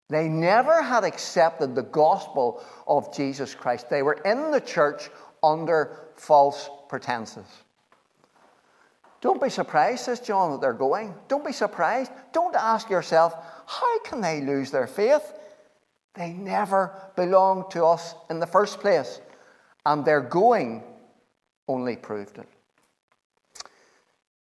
They 0.07 0.29
never 0.29 0.81
had 0.81 1.03
accepted 1.03 1.75
the 1.75 1.83
gospel 1.83 2.63
of 2.87 3.13
Jesus 3.13 3.55
Christ. 3.55 3.89
They 3.89 4.03
were 4.03 4.21
in 4.23 4.51
the 4.51 4.61
church 4.61 5.09
under 5.43 5.97
false 6.15 6.69
pretenses. 6.87 7.64
Don't 9.25 9.41
be 9.41 9.49
surprised, 9.49 10.03
says 10.03 10.19
John, 10.19 10.51
that 10.51 10.61
they're 10.61 10.71
going. 10.71 11.15
Don't 11.27 11.43
be 11.43 11.51
surprised. 11.51 12.11
Don't 12.31 12.55
ask 12.55 12.91
yourself, 12.91 13.35
how 13.65 13.99
can 14.01 14.21
they 14.21 14.39
lose 14.39 14.69
their 14.69 14.85
faith? 14.85 15.33
They 16.13 16.31
never 16.31 16.93
belonged 17.15 17.71
to 17.71 17.85
us 17.85 18.13
in 18.29 18.39
the 18.39 18.45
first 18.45 18.81
place. 18.81 19.19
And 19.83 20.05
their 20.05 20.21
going 20.21 20.83
only 21.67 21.95
proved 21.95 22.37
it. 22.37 22.47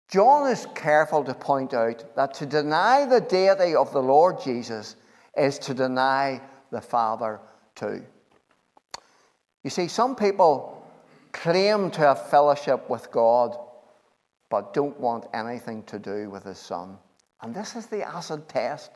John 0.07 0.49
is 0.49 0.65
careful 0.73 1.23
to 1.25 1.35
point 1.35 1.75
out 1.75 2.15
that 2.15 2.33
to 2.33 2.47
deny 2.47 3.05
the 3.05 3.21
deity 3.21 3.75
of 3.75 3.93
the 3.93 4.01
Lord 4.01 4.41
Jesus 4.41 4.95
is 5.37 5.59
to 5.59 5.75
deny 5.75 6.41
the 6.71 6.81
Father 6.81 7.39
too. 7.75 8.03
You 9.63 9.69
see, 9.69 9.87
some 9.87 10.15
people 10.15 10.87
claim 11.33 11.91
to 11.91 12.01
have 12.01 12.31
fellowship 12.31 12.89
with 12.89 13.11
God 13.11 13.59
but 14.55 14.73
don't 14.73 14.97
want 14.97 15.25
anything 15.33 15.83
to 15.83 15.99
do 15.99 16.29
with 16.29 16.45
his 16.45 16.57
son. 16.57 16.97
And 17.41 17.53
this 17.53 17.75
is 17.75 17.87
the 17.87 18.07
acid 18.07 18.47
test. 18.47 18.89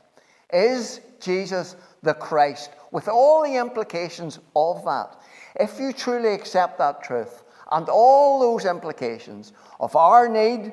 Is 0.54 1.02
Jesus 1.20 1.76
the 2.02 2.14
Christ? 2.14 2.72
With 2.94 3.10
all 3.10 3.44
the 3.44 3.58
implications 3.58 4.40
of 4.56 4.86
that. 4.86 5.20
If 5.60 5.78
you 5.78 5.92
truly 5.92 6.34
accept 6.34 6.78
that 6.78 7.04
truth 7.04 7.44
and 7.74 7.90
all 7.90 8.40
those 8.40 8.64
implications 8.64 9.52
of 9.82 9.98
our 9.98 10.30
need 10.30 10.72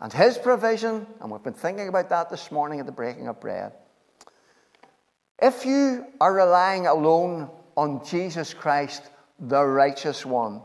and 0.00 0.12
his 0.12 0.36
provision, 0.36 1.06
and 1.22 1.30
we've 1.30 1.42
been 1.42 1.54
thinking 1.54 1.88
about 1.88 2.10
that 2.10 2.28
this 2.28 2.52
morning 2.52 2.78
at 2.78 2.84
the 2.84 2.92
breaking 2.92 3.26
of 3.26 3.40
bread. 3.40 3.72
If 5.40 5.64
you 5.64 6.04
are 6.20 6.34
relying 6.34 6.86
alone 6.86 7.48
on 7.74 8.04
Jesus 8.04 8.52
Christ, 8.52 9.02
the 9.38 9.64
righteous 9.64 10.26
one, 10.26 10.60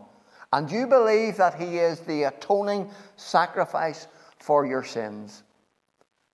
and 0.55 0.71
you 0.71 0.87
believe 0.87 1.35
that 1.35 1.55
he 1.55 1.79
is 1.79 1.99
the 1.99 2.23
atoning 2.23 2.89
sacrifice 3.17 4.07
for 4.39 4.65
your 4.65 4.85
sins, 4.85 5.43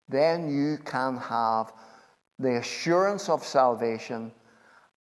then 0.08 0.48
you 0.48 0.78
can 0.86 1.18
have 1.18 1.74
the 2.38 2.58
assurance 2.58 3.30
of 3.30 3.44
salvation 3.44 4.32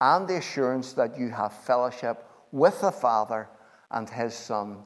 and 0.01 0.27
the 0.27 0.37
assurance 0.37 0.93
that 0.93 1.17
you 1.17 1.29
have 1.29 1.51
fellowship 1.51 2.29
with 2.51 2.79
the 2.81 2.91
Father 2.91 3.49
and 3.89 4.07
his 4.07 4.35
Son, 4.35 4.83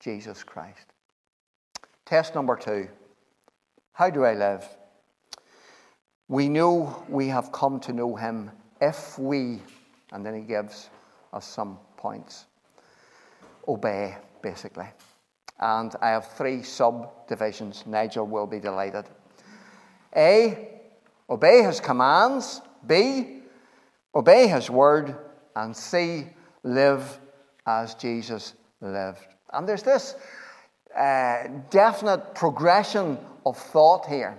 Jesus 0.00 0.42
Christ. 0.42 0.92
Test 2.04 2.34
number 2.34 2.56
two 2.56 2.88
How 3.92 4.10
do 4.10 4.24
I 4.24 4.34
live? 4.34 4.66
We 6.26 6.48
know 6.48 7.04
we 7.08 7.28
have 7.28 7.52
come 7.52 7.78
to 7.80 7.92
know 7.92 8.16
him 8.16 8.50
if 8.80 9.16
we, 9.20 9.62
and 10.10 10.26
then 10.26 10.34
he 10.34 10.40
gives 10.40 10.90
us 11.32 11.46
some 11.46 11.78
points, 11.96 12.46
obey, 13.68 14.16
basically. 14.42 14.86
And 15.60 15.94
I 16.00 16.10
have 16.10 16.32
three 16.32 16.62
subdivisions. 16.62 17.84
Nigel 17.86 18.26
will 18.26 18.46
be 18.46 18.58
delighted. 18.60 19.04
A, 20.16 20.68
obey 21.28 21.62
his 21.62 21.80
commands. 21.80 22.62
B, 22.86 23.42
obey 24.14 24.48
his 24.48 24.70
word. 24.70 25.16
And 25.54 25.76
C, 25.76 26.26
live 26.62 27.20
as 27.66 27.94
Jesus 27.94 28.54
lived. 28.80 29.26
And 29.52 29.68
there's 29.68 29.82
this 29.82 30.14
uh, 30.96 31.48
definite 31.70 32.34
progression 32.34 33.18
of 33.44 33.56
thought 33.56 34.06
here. 34.06 34.38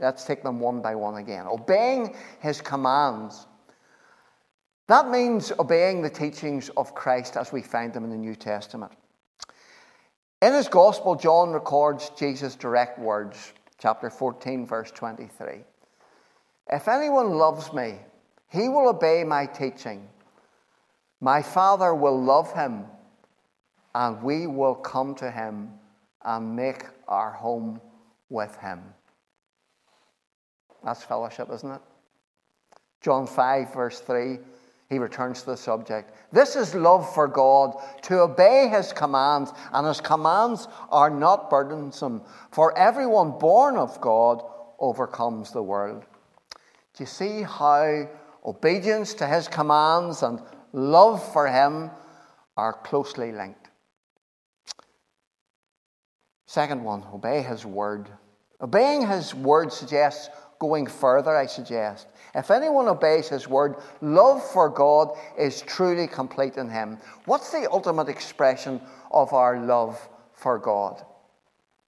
Let's 0.00 0.24
take 0.24 0.42
them 0.42 0.60
one 0.60 0.80
by 0.80 0.94
one 0.94 1.16
again. 1.16 1.46
Obeying 1.46 2.14
his 2.40 2.60
commands. 2.60 3.46
That 4.90 5.08
means 5.08 5.52
obeying 5.56 6.02
the 6.02 6.10
teachings 6.10 6.68
of 6.76 6.96
Christ 6.96 7.36
as 7.36 7.52
we 7.52 7.62
find 7.62 7.92
them 7.92 8.02
in 8.02 8.10
the 8.10 8.16
New 8.16 8.34
Testament. 8.34 8.90
In 10.42 10.52
his 10.52 10.66
gospel, 10.66 11.14
John 11.14 11.52
records 11.52 12.10
Jesus' 12.18 12.56
direct 12.56 12.98
words, 12.98 13.52
chapter 13.78 14.10
14, 14.10 14.66
verse 14.66 14.90
23. 14.90 15.60
If 16.72 16.88
anyone 16.88 17.38
loves 17.38 17.72
me, 17.72 18.00
he 18.48 18.68
will 18.68 18.88
obey 18.88 19.22
my 19.22 19.46
teaching. 19.46 20.08
My 21.20 21.40
Father 21.40 21.94
will 21.94 22.20
love 22.20 22.52
him, 22.52 22.84
and 23.94 24.20
we 24.24 24.48
will 24.48 24.74
come 24.74 25.14
to 25.14 25.30
him 25.30 25.70
and 26.24 26.56
make 26.56 26.82
our 27.06 27.30
home 27.30 27.80
with 28.28 28.56
him. 28.56 28.82
That's 30.82 31.04
fellowship, 31.04 31.48
isn't 31.52 31.70
it? 31.70 31.80
John 33.02 33.28
5, 33.28 33.72
verse 33.72 34.00
3, 34.00 34.40
he 34.90 34.98
returns 34.98 35.40
to 35.40 35.46
the 35.46 35.56
subject. 35.56 36.12
This 36.32 36.56
is 36.56 36.74
love 36.74 37.14
for 37.14 37.28
God, 37.28 37.76
to 38.02 38.22
obey 38.22 38.68
his 38.68 38.92
commands, 38.92 39.52
and 39.72 39.86
his 39.86 40.00
commands 40.00 40.66
are 40.90 41.08
not 41.08 41.48
burdensome, 41.48 42.22
for 42.50 42.76
everyone 42.76 43.38
born 43.38 43.76
of 43.76 44.00
God 44.00 44.42
overcomes 44.80 45.52
the 45.52 45.62
world. 45.62 46.04
Do 46.50 47.04
you 47.04 47.06
see 47.06 47.42
how 47.42 48.08
obedience 48.44 49.14
to 49.14 49.26
his 49.28 49.46
commands 49.46 50.24
and 50.24 50.42
love 50.72 51.32
for 51.32 51.46
him 51.46 51.90
are 52.56 52.72
closely 52.72 53.30
linked? 53.30 53.70
Second 56.46 56.82
one, 56.82 57.04
obey 57.14 57.42
his 57.42 57.64
word. 57.64 58.08
Obeying 58.60 59.06
his 59.06 59.36
word 59.36 59.72
suggests 59.72 60.30
going 60.58 60.88
further, 60.88 61.36
I 61.36 61.46
suggest. 61.46 62.08
If 62.34 62.50
anyone 62.50 62.88
obeys 62.88 63.28
his 63.28 63.48
word, 63.48 63.76
love 64.00 64.42
for 64.42 64.68
God 64.68 65.16
is 65.36 65.62
truly 65.62 66.06
complete 66.06 66.56
in 66.56 66.68
him. 66.68 66.98
What's 67.24 67.50
the 67.50 67.68
ultimate 67.70 68.08
expression 68.08 68.80
of 69.10 69.32
our 69.32 69.58
love 69.58 70.08
for 70.34 70.58
God? 70.58 71.04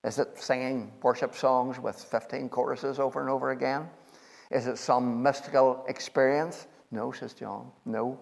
Is 0.05 0.19
it 0.19 0.39
singing 0.39 0.93
worship 1.03 1.35
songs 1.35 1.79
with 1.79 1.97
15 1.97 2.49
choruses 2.49 2.99
over 2.99 3.21
and 3.21 3.31
over 3.31 3.53
again? 3.53 3.89
Is 4.51 4.67
it 4.67 4.79
some 4.79 5.23
mystical 5.23 5.85
experience? 5.89 6.67
No, 6.91 7.13
says 7.13 7.35
John. 7.35 7.71
No. 7.85 8.19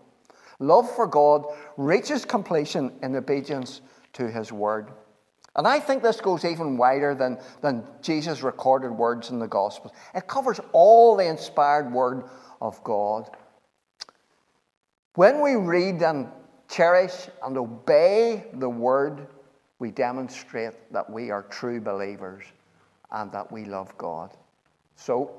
Love 0.59 0.95
for 0.95 1.07
God 1.07 1.47
reaches 1.79 2.27
completion 2.27 2.93
in 3.03 3.17
obedience 3.17 3.81
to 4.13 4.31
his 4.31 4.53
word. 4.53 4.91
And 5.57 5.67
I 5.67 5.81
think 5.81 6.03
this 6.03 6.21
goes 6.21 6.45
even 6.45 6.77
wider 6.77 7.15
than, 7.15 7.39
than 7.61 7.85
Jesus' 8.03 8.43
recorded 8.43 8.93
words 8.93 9.31
in 9.31 9.39
the 9.39 9.49
Gospels. 9.49 9.93
It 10.15 10.29
covers 10.29 10.61
all 10.73 11.17
the 11.17 11.27
inspired 11.27 11.93
word 11.93 12.25
of 12.61 12.83
God. 12.85 13.29
When 15.15 15.43
we 15.43 15.57
read 15.57 16.03
and 16.03 16.29
cherish 16.69 17.29
and 17.43 17.59
obey 17.59 18.45
the 18.55 18.69
word, 18.69 19.27
we 19.81 19.91
demonstrate 19.91 20.75
that 20.93 21.11
we 21.11 21.31
are 21.31 21.43
true 21.43 21.81
believers 21.81 22.45
and 23.11 23.33
that 23.33 23.51
we 23.51 23.65
love 23.65 23.97
God. 23.99 24.31
So, 24.95 25.33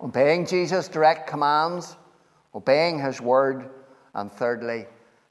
obeying 0.00 0.44
Jesus' 0.44 0.88
direct 0.88 1.26
commands, 1.26 1.96
obeying 2.54 2.98
his 2.98 3.20
word, 3.20 3.70
and 4.14 4.30
thirdly, 4.30 4.86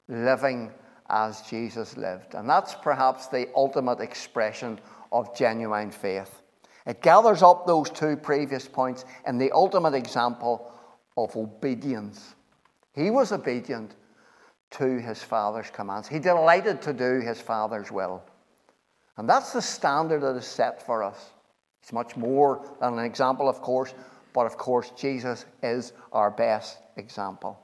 living 0.08 0.72
as 1.10 1.42
Jesus 1.42 1.98
lived. 1.98 2.36
And 2.36 2.50
that's 2.50 2.76
perhaps 2.76 3.28
the 3.28 3.50
ultimate 3.56 4.00
expression 4.00 4.80
of 5.12 5.36
genuine 5.36 5.92
faith. 5.92 6.42
It 6.86 7.02
gathers 7.02 7.44
up 7.44 7.68
those 7.68 7.90
two 7.90 8.16
previous 8.16 8.68
points 8.68 9.06
in 9.28 9.38
the 9.38 9.52
ultimate 9.52 9.94
example 9.94 10.72
of 11.18 11.36
obedience. 11.36 12.36
He 12.94 13.10
was 13.12 13.32
obedient 13.32 13.96
to 14.72 15.00
his 15.00 15.22
Father's 15.22 15.70
commands, 15.72 16.08
he 16.08 16.20
delighted 16.20 16.82
to 16.84 16.94
do 16.94 17.20
his 17.22 17.42
Father's 17.42 17.92
will. 17.92 18.24
And 19.18 19.28
that's 19.28 19.52
the 19.52 19.62
standard 19.62 20.22
that 20.22 20.36
is 20.36 20.46
set 20.46 20.82
for 20.86 21.04
us. 21.04 21.32
It's 21.82 21.92
much 21.92 22.16
more 22.16 22.76
than 22.80 23.00
an 23.00 23.06
example, 23.06 23.50
of 23.50 23.62
course, 23.62 23.94
but 24.34 24.46
of 24.46 24.58
course, 24.58 24.92
Jesus 24.92 25.46
is 25.64 25.94
our 26.14 26.30
best 26.30 26.78
example. 26.98 27.60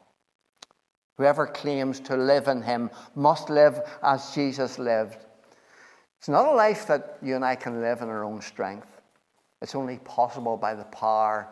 Whoever 1.18 1.48
claims 1.48 2.00
to 2.02 2.18
live 2.18 2.48
in 2.48 2.62
him 2.62 2.90
must 3.16 3.50
live 3.50 3.80
as 4.04 4.34
Jesus 4.36 4.78
lived. 4.78 5.18
It's 6.20 6.28
not 6.28 6.48
a 6.48 6.56
life 6.56 6.88
that 6.88 7.18
you 7.22 7.36
and 7.36 7.46
I 7.46 7.56
can 7.56 7.82
live 7.82 8.02
in 8.02 8.10
our 8.10 8.24
own 8.24 8.42
strength. 8.42 9.02
It's 9.62 9.76
only 9.76 10.00
possible 10.00 10.58
by 10.58 10.76
the 10.76 10.84
power 10.86 11.48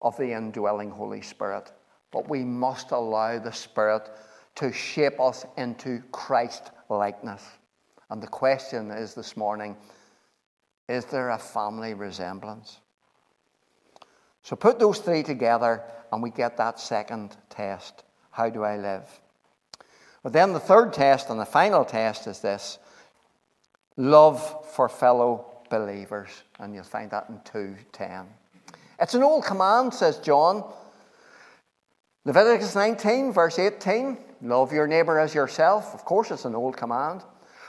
of 0.00 0.16
the 0.16 0.32
indwelling 0.32 0.90
Holy 0.90 1.22
Spirit. 1.22 1.72
But 2.12 2.28
we 2.28 2.44
must 2.44 2.90
allow 2.90 3.38
the 3.38 3.52
Spirit 3.52 4.08
to 4.56 4.72
shape 4.72 5.18
us 5.20 5.46
into 5.56 6.02
Christ 6.12 6.70
likeness. 6.88 7.42
And 8.10 8.22
the 8.22 8.28
question 8.28 8.90
is 8.90 9.14
this 9.14 9.36
morning 9.36 9.76
is 10.88 11.06
there 11.06 11.30
a 11.30 11.38
family 11.38 11.94
resemblance? 11.94 12.80
So 14.42 14.56
put 14.56 14.78
those 14.78 14.98
three 14.98 15.22
together 15.22 15.82
and 16.12 16.22
we 16.22 16.30
get 16.30 16.56
that 16.58 16.78
second 16.78 17.36
test. 17.48 18.04
How 18.32 18.50
do 18.50 18.64
I 18.64 18.76
live? 18.76 19.08
But 20.22 20.32
then 20.32 20.52
the 20.52 20.60
third 20.60 20.92
test 20.92 21.30
and 21.30 21.40
the 21.40 21.46
final 21.46 21.84
test 21.84 22.26
is 22.26 22.40
this 22.40 22.78
love 23.96 24.66
for 24.74 24.88
fellow 24.88 25.46
believers. 25.70 26.30
And 26.58 26.74
you'll 26.74 26.84
find 26.84 27.10
that 27.10 27.28
in 27.28 27.38
2.10. 27.40 28.26
It's 29.00 29.14
an 29.14 29.22
old 29.22 29.44
command, 29.44 29.94
says 29.94 30.18
John. 30.18 30.64
Leviticus 32.24 32.74
19, 32.74 33.32
verse 33.32 33.58
18 33.58 34.18
love 34.42 34.72
your 34.72 34.86
neighbour 34.86 35.18
as 35.18 35.34
yourself. 35.34 35.94
Of 35.94 36.04
course, 36.04 36.30
it's 36.30 36.44
an 36.44 36.54
old 36.54 36.76
command. 36.76 37.22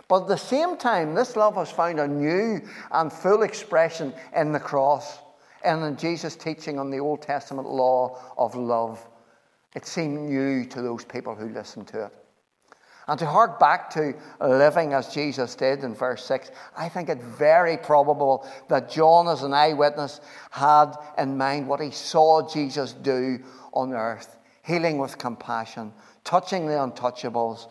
But 0.08 0.24
at 0.24 0.28
the 0.28 0.38
same 0.38 0.76
time, 0.78 1.14
this 1.14 1.36
love 1.36 1.56
has 1.56 1.72
found 1.72 2.00
a 2.00 2.08
new 2.08 2.62
and 2.92 3.12
full 3.12 3.44
expression 3.44 4.14
in 4.36 4.52
the 4.52 4.60
cross 4.60 5.20
and 5.64 5.84
in 5.84 5.96
Jesus' 5.96 6.36
teaching 6.36 6.78
on 6.78 6.90
the 6.90 7.00
Old 7.00 7.22
Testament 7.22 7.70
law 7.70 8.20
of 8.38 8.56
love. 8.56 9.06
It 9.76 9.86
seemed 9.86 10.30
new 10.30 10.66
to 10.66 10.82
those 10.82 11.04
people 11.04 11.36
who 11.36 11.50
listened 11.50 11.88
to 11.90 12.06
it. 12.06 12.14
And 13.08 13.20
to 13.20 13.26
hark 13.26 13.60
back 13.60 13.90
to 13.92 14.14
living 14.40 14.94
as 14.94 15.14
Jesus 15.14 15.56
did 15.56 15.84
in 15.84 15.94
verse 15.94 16.24
6, 16.26 16.52
I 16.78 16.88
think 16.88 17.10
it 17.10 17.22
very 17.22 17.76
probable 17.76 18.48
that 18.70 18.90
John, 18.90 19.28
as 19.28 19.44
an 19.44 19.54
eyewitness, 19.54 20.22
had 20.52 20.96
in 21.18 21.38
mind 21.38 21.68
what 21.68 21.82
he 21.82 21.92
saw 21.92 22.48
Jesus 22.48 22.94
do 22.94 23.40
on 23.74 23.94
earth 23.94 24.38
healing 24.64 24.98
with 24.98 25.18
compassion, 25.18 25.94
touching 26.24 26.66
the 26.66 26.74
untouchables, 26.74 27.70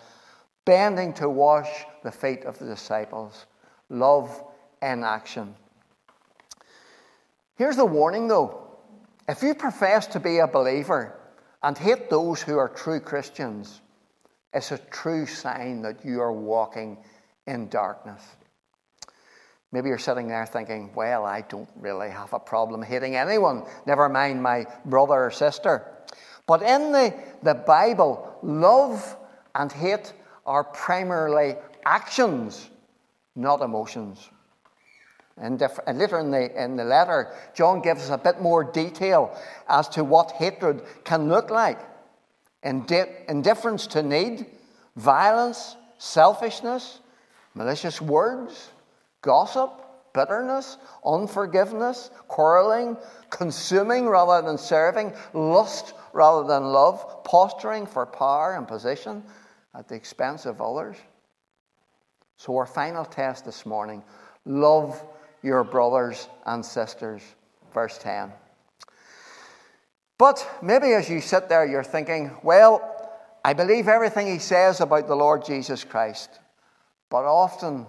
bending 0.64 1.12
to 1.14 1.28
wash 1.28 1.70
the 2.02 2.12
feet 2.12 2.44
of 2.44 2.58
the 2.58 2.66
disciples. 2.66 3.46
Love 3.88 4.44
in 4.80 5.02
action. 5.02 5.54
Here's 7.56 7.76
the 7.76 7.84
warning 7.84 8.28
though 8.28 8.58
if 9.28 9.42
you 9.42 9.54
profess 9.54 10.06
to 10.08 10.20
be 10.20 10.38
a 10.38 10.46
believer, 10.46 11.18
and 11.62 11.78
hate 11.78 12.10
those 12.10 12.42
who 12.42 12.58
are 12.58 12.68
true 12.68 13.00
Christians 13.00 13.80
is 14.54 14.72
a 14.72 14.78
true 14.78 15.26
sign 15.26 15.82
that 15.82 16.04
you 16.04 16.20
are 16.20 16.32
walking 16.32 16.98
in 17.46 17.68
darkness. 17.68 18.22
Maybe 19.72 19.88
you're 19.88 19.98
sitting 19.98 20.28
there 20.28 20.44
thinking, 20.44 20.92
well, 20.94 21.24
I 21.24 21.40
don't 21.42 21.68
really 21.76 22.10
have 22.10 22.32
a 22.34 22.38
problem 22.38 22.82
hating 22.82 23.16
anyone, 23.16 23.64
never 23.86 24.08
mind 24.08 24.42
my 24.42 24.66
brother 24.84 25.24
or 25.24 25.30
sister. 25.30 25.86
But 26.46 26.62
in 26.62 26.92
the, 26.92 27.14
the 27.42 27.54
Bible, 27.54 28.36
love 28.42 29.16
and 29.54 29.72
hate 29.72 30.12
are 30.44 30.64
primarily 30.64 31.56
actions, 31.84 32.68
not 33.34 33.62
emotions. 33.62 34.28
And, 35.36 35.60
later 35.94 36.18
in 36.18 36.30
the, 36.30 36.62
in 36.62 36.76
the 36.76 36.84
letter, 36.84 37.32
John 37.54 37.80
gives 37.80 38.02
us 38.02 38.10
a 38.10 38.18
bit 38.18 38.40
more 38.40 38.64
detail 38.64 39.36
as 39.68 39.88
to 39.90 40.04
what 40.04 40.32
hatred 40.32 40.82
can 41.04 41.28
look 41.28 41.50
like 41.50 41.78
indifference 42.62 43.86
to 43.88 44.02
need, 44.02 44.46
violence, 44.96 45.76
selfishness, 45.98 47.00
malicious 47.54 48.00
words, 48.00 48.70
gossip, 49.20 49.70
bitterness, 50.14 50.76
unforgiveness, 51.04 52.10
quarreling, 52.28 52.96
consuming 53.30 54.06
rather 54.06 54.46
than 54.46 54.58
serving, 54.58 55.12
lust 55.32 55.94
rather 56.12 56.46
than 56.46 56.64
love, 56.64 57.24
posturing 57.24 57.86
for 57.86 58.04
power 58.04 58.54
and 58.56 58.68
position 58.68 59.22
at 59.74 59.88
the 59.88 59.94
expense 59.94 60.44
of 60.46 60.60
others. 60.60 60.96
So, 62.36 62.56
our 62.56 62.66
final 62.66 63.04
test 63.04 63.44
this 63.44 63.64
morning 63.64 64.02
love 64.44 65.02
your 65.42 65.64
brothers 65.64 66.28
and 66.46 66.64
sisters. 66.64 67.22
Verse 67.72 67.98
10. 67.98 68.32
But 70.18 70.48
maybe 70.62 70.92
as 70.92 71.08
you 71.10 71.20
sit 71.20 71.48
there, 71.48 71.66
you're 71.66 71.82
thinking, 71.82 72.30
well, 72.42 72.88
I 73.44 73.54
believe 73.54 73.88
everything 73.88 74.26
he 74.28 74.38
says 74.38 74.80
about 74.80 75.08
the 75.08 75.16
Lord 75.16 75.44
Jesus 75.44 75.82
Christ. 75.82 76.38
But 77.10 77.24
often, 77.24 77.86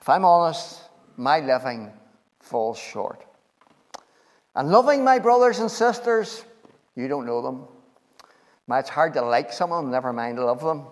if 0.00 0.08
I'm 0.08 0.24
honest, 0.24 0.80
my 1.16 1.40
living 1.40 1.92
falls 2.40 2.78
short. 2.78 3.24
And 4.54 4.70
loving 4.70 5.04
my 5.04 5.18
brothers 5.18 5.58
and 5.60 5.70
sisters, 5.70 6.44
you 6.96 7.08
don't 7.08 7.26
know 7.26 7.42
them. 7.42 7.66
It's 8.70 8.88
hard 8.88 9.12
to 9.14 9.22
like 9.22 9.52
someone, 9.52 9.90
never 9.90 10.12
mind 10.12 10.38
love 10.38 10.62
them. 10.62 10.86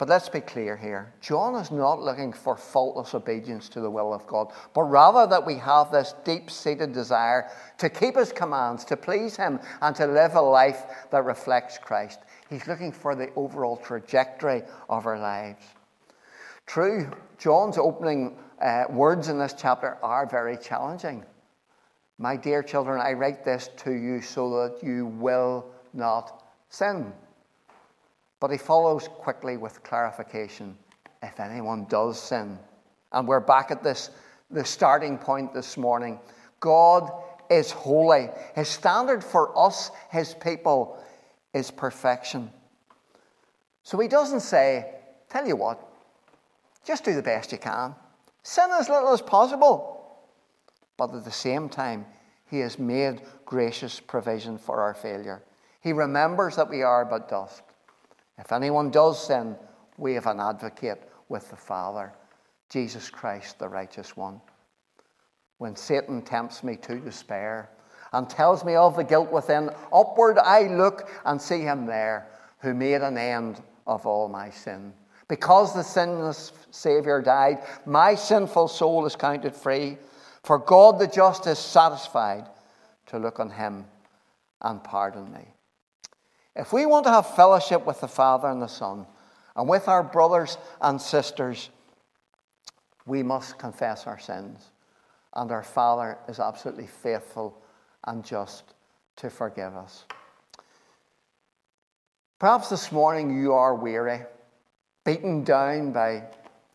But 0.00 0.08
let's 0.08 0.30
be 0.30 0.40
clear 0.40 0.78
here. 0.78 1.12
John 1.20 1.54
is 1.56 1.70
not 1.70 2.00
looking 2.00 2.32
for 2.32 2.56
faultless 2.56 3.14
obedience 3.14 3.68
to 3.68 3.82
the 3.82 3.90
will 3.90 4.14
of 4.14 4.26
God, 4.26 4.50
but 4.72 4.84
rather 4.84 5.26
that 5.26 5.44
we 5.44 5.56
have 5.56 5.92
this 5.92 6.14
deep 6.24 6.50
seated 6.50 6.94
desire 6.94 7.50
to 7.76 7.90
keep 7.90 8.16
his 8.16 8.32
commands, 8.32 8.86
to 8.86 8.96
please 8.96 9.36
him, 9.36 9.60
and 9.82 9.94
to 9.96 10.06
live 10.06 10.36
a 10.36 10.40
life 10.40 10.86
that 11.10 11.26
reflects 11.26 11.76
Christ. 11.76 12.20
He's 12.48 12.66
looking 12.66 12.92
for 12.92 13.14
the 13.14 13.30
overall 13.36 13.76
trajectory 13.76 14.62
of 14.88 15.04
our 15.04 15.18
lives. 15.18 15.66
True, 16.64 17.12
John's 17.36 17.76
opening 17.76 18.38
uh, 18.62 18.84
words 18.88 19.28
in 19.28 19.38
this 19.38 19.52
chapter 19.52 19.98
are 20.02 20.24
very 20.24 20.56
challenging. 20.56 21.26
My 22.16 22.38
dear 22.38 22.62
children, 22.62 23.02
I 23.02 23.12
write 23.12 23.44
this 23.44 23.68
to 23.84 23.92
you 23.92 24.22
so 24.22 24.48
that 24.62 24.82
you 24.82 25.08
will 25.08 25.66
not 25.92 26.42
sin. 26.70 27.12
But 28.40 28.50
he 28.50 28.56
follows 28.56 29.06
quickly 29.06 29.56
with 29.56 29.82
clarification 29.82 30.76
if 31.22 31.38
anyone 31.38 31.84
does 31.84 32.18
sin. 32.20 32.58
And 33.12 33.28
we're 33.28 33.40
back 33.40 33.70
at 33.70 33.82
this, 33.82 34.10
the 34.50 34.64
starting 34.64 35.18
point 35.18 35.52
this 35.52 35.76
morning. 35.76 36.18
God 36.58 37.10
is 37.50 37.70
holy. 37.70 38.30
His 38.54 38.68
standard 38.68 39.22
for 39.22 39.56
us, 39.58 39.90
his 40.10 40.34
people, 40.34 40.98
is 41.52 41.70
perfection. 41.70 42.50
So 43.82 43.98
he 43.98 44.08
doesn't 44.08 44.40
say, 44.40 44.94
tell 45.28 45.46
you 45.46 45.56
what, 45.56 45.86
just 46.84 47.04
do 47.04 47.14
the 47.14 47.22
best 47.22 47.52
you 47.52 47.58
can. 47.58 47.94
Sin 48.42 48.70
as 48.72 48.88
little 48.88 49.12
as 49.12 49.20
possible. 49.20 50.18
But 50.96 51.14
at 51.14 51.24
the 51.24 51.30
same 51.30 51.68
time, 51.68 52.06
he 52.50 52.60
has 52.60 52.78
made 52.78 53.22
gracious 53.44 54.00
provision 54.00 54.58
for 54.58 54.80
our 54.80 54.94
failure. 54.94 55.42
He 55.80 55.92
remembers 55.92 56.56
that 56.56 56.70
we 56.70 56.82
are 56.82 57.04
but 57.04 57.28
dust. 57.28 57.62
If 58.40 58.52
anyone 58.52 58.90
does 58.90 59.26
sin, 59.26 59.54
we 59.98 60.14
have 60.14 60.26
an 60.26 60.40
advocate 60.40 61.08
with 61.28 61.48
the 61.50 61.56
Father, 61.56 62.12
Jesus 62.70 63.10
Christ, 63.10 63.58
the 63.58 63.68
righteous 63.68 64.16
one. 64.16 64.40
When 65.58 65.76
Satan 65.76 66.22
tempts 66.22 66.64
me 66.64 66.76
to 66.76 66.98
despair 66.98 67.68
and 68.12 68.28
tells 68.28 68.64
me 68.64 68.74
of 68.74 68.96
the 68.96 69.04
guilt 69.04 69.30
within, 69.30 69.70
upward 69.92 70.38
I 70.38 70.62
look 70.62 71.10
and 71.26 71.40
see 71.40 71.60
him 71.60 71.84
there 71.84 72.28
who 72.60 72.72
made 72.72 73.02
an 73.02 73.18
end 73.18 73.62
of 73.86 74.06
all 74.06 74.28
my 74.28 74.50
sin. 74.50 74.94
Because 75.28 75.74
the 75.74 75.84
sinless 75.84 76.52
Saviour 76.70 77.20
died, 77.20 77.58
my 77.84 78.14
sinful 78.14 78.68
soul 78.68 79.04
is 79.06 79.16
counted 79.16 79.54
free. 79.54 79.98
For 80.42 80.58
God 80.58 80.98
the 80.98 81.06
just 81.06 81.46
is 81.46 81.58
satisfied 81.58 82.48
to 83.06 83.18
look 83.18 83.38
on 83.38 83.50
him 83.50 83.84
and 84.62 84.82
pardon 84.82 85.30
me. 85.30 85.46
If 86.56 86.72
we 86.72 86.86
want 86.86 87.04
to 87.04 87.10
have 87.10 87.34
fellowship 87.34 87.86
with 87.86 88.00
the 88.00 88.08
Father 88.08 88.48
and 88.48 88.60
the 88.60 88.66
Son 88.66 89.06
and 89.54 89.68
with 89.68 89.88
our 89.88 90.02
brothers 90.02 90.58
and 90.80 91.00
sisters, 91.00 91.70
we 93.06 93.22
must 93.22 93.58
confess 93.58 94.06
our 94.06 94.18
sins. 94.18 94.70
And 95.34 95.52
our 95.52 95.62
Father 95.62 96.18
is 96.28 96.40
absolutely 96.40 96.86
faithful 96.86 97.62
and 98.04 98.24
just 98.24 98.74
to 99.16 99.30
forgive 99.30 99.76
us. 99.76 100.04
Perhaps 102.38 102.70
this 102.70 102.90
morning 102.90 103.38
you 103.38 103.52
are 103.52 103.74
weary, 103.74 104.22
beaten 105.04 105.44
down 105.44 105.92
by 105.92 106.24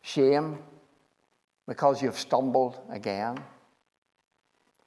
shame 0.02 0.58
because 1.66 2.00
you've 2.00 2.18
stumbled 2.18 2.80
again. 2.88 3.36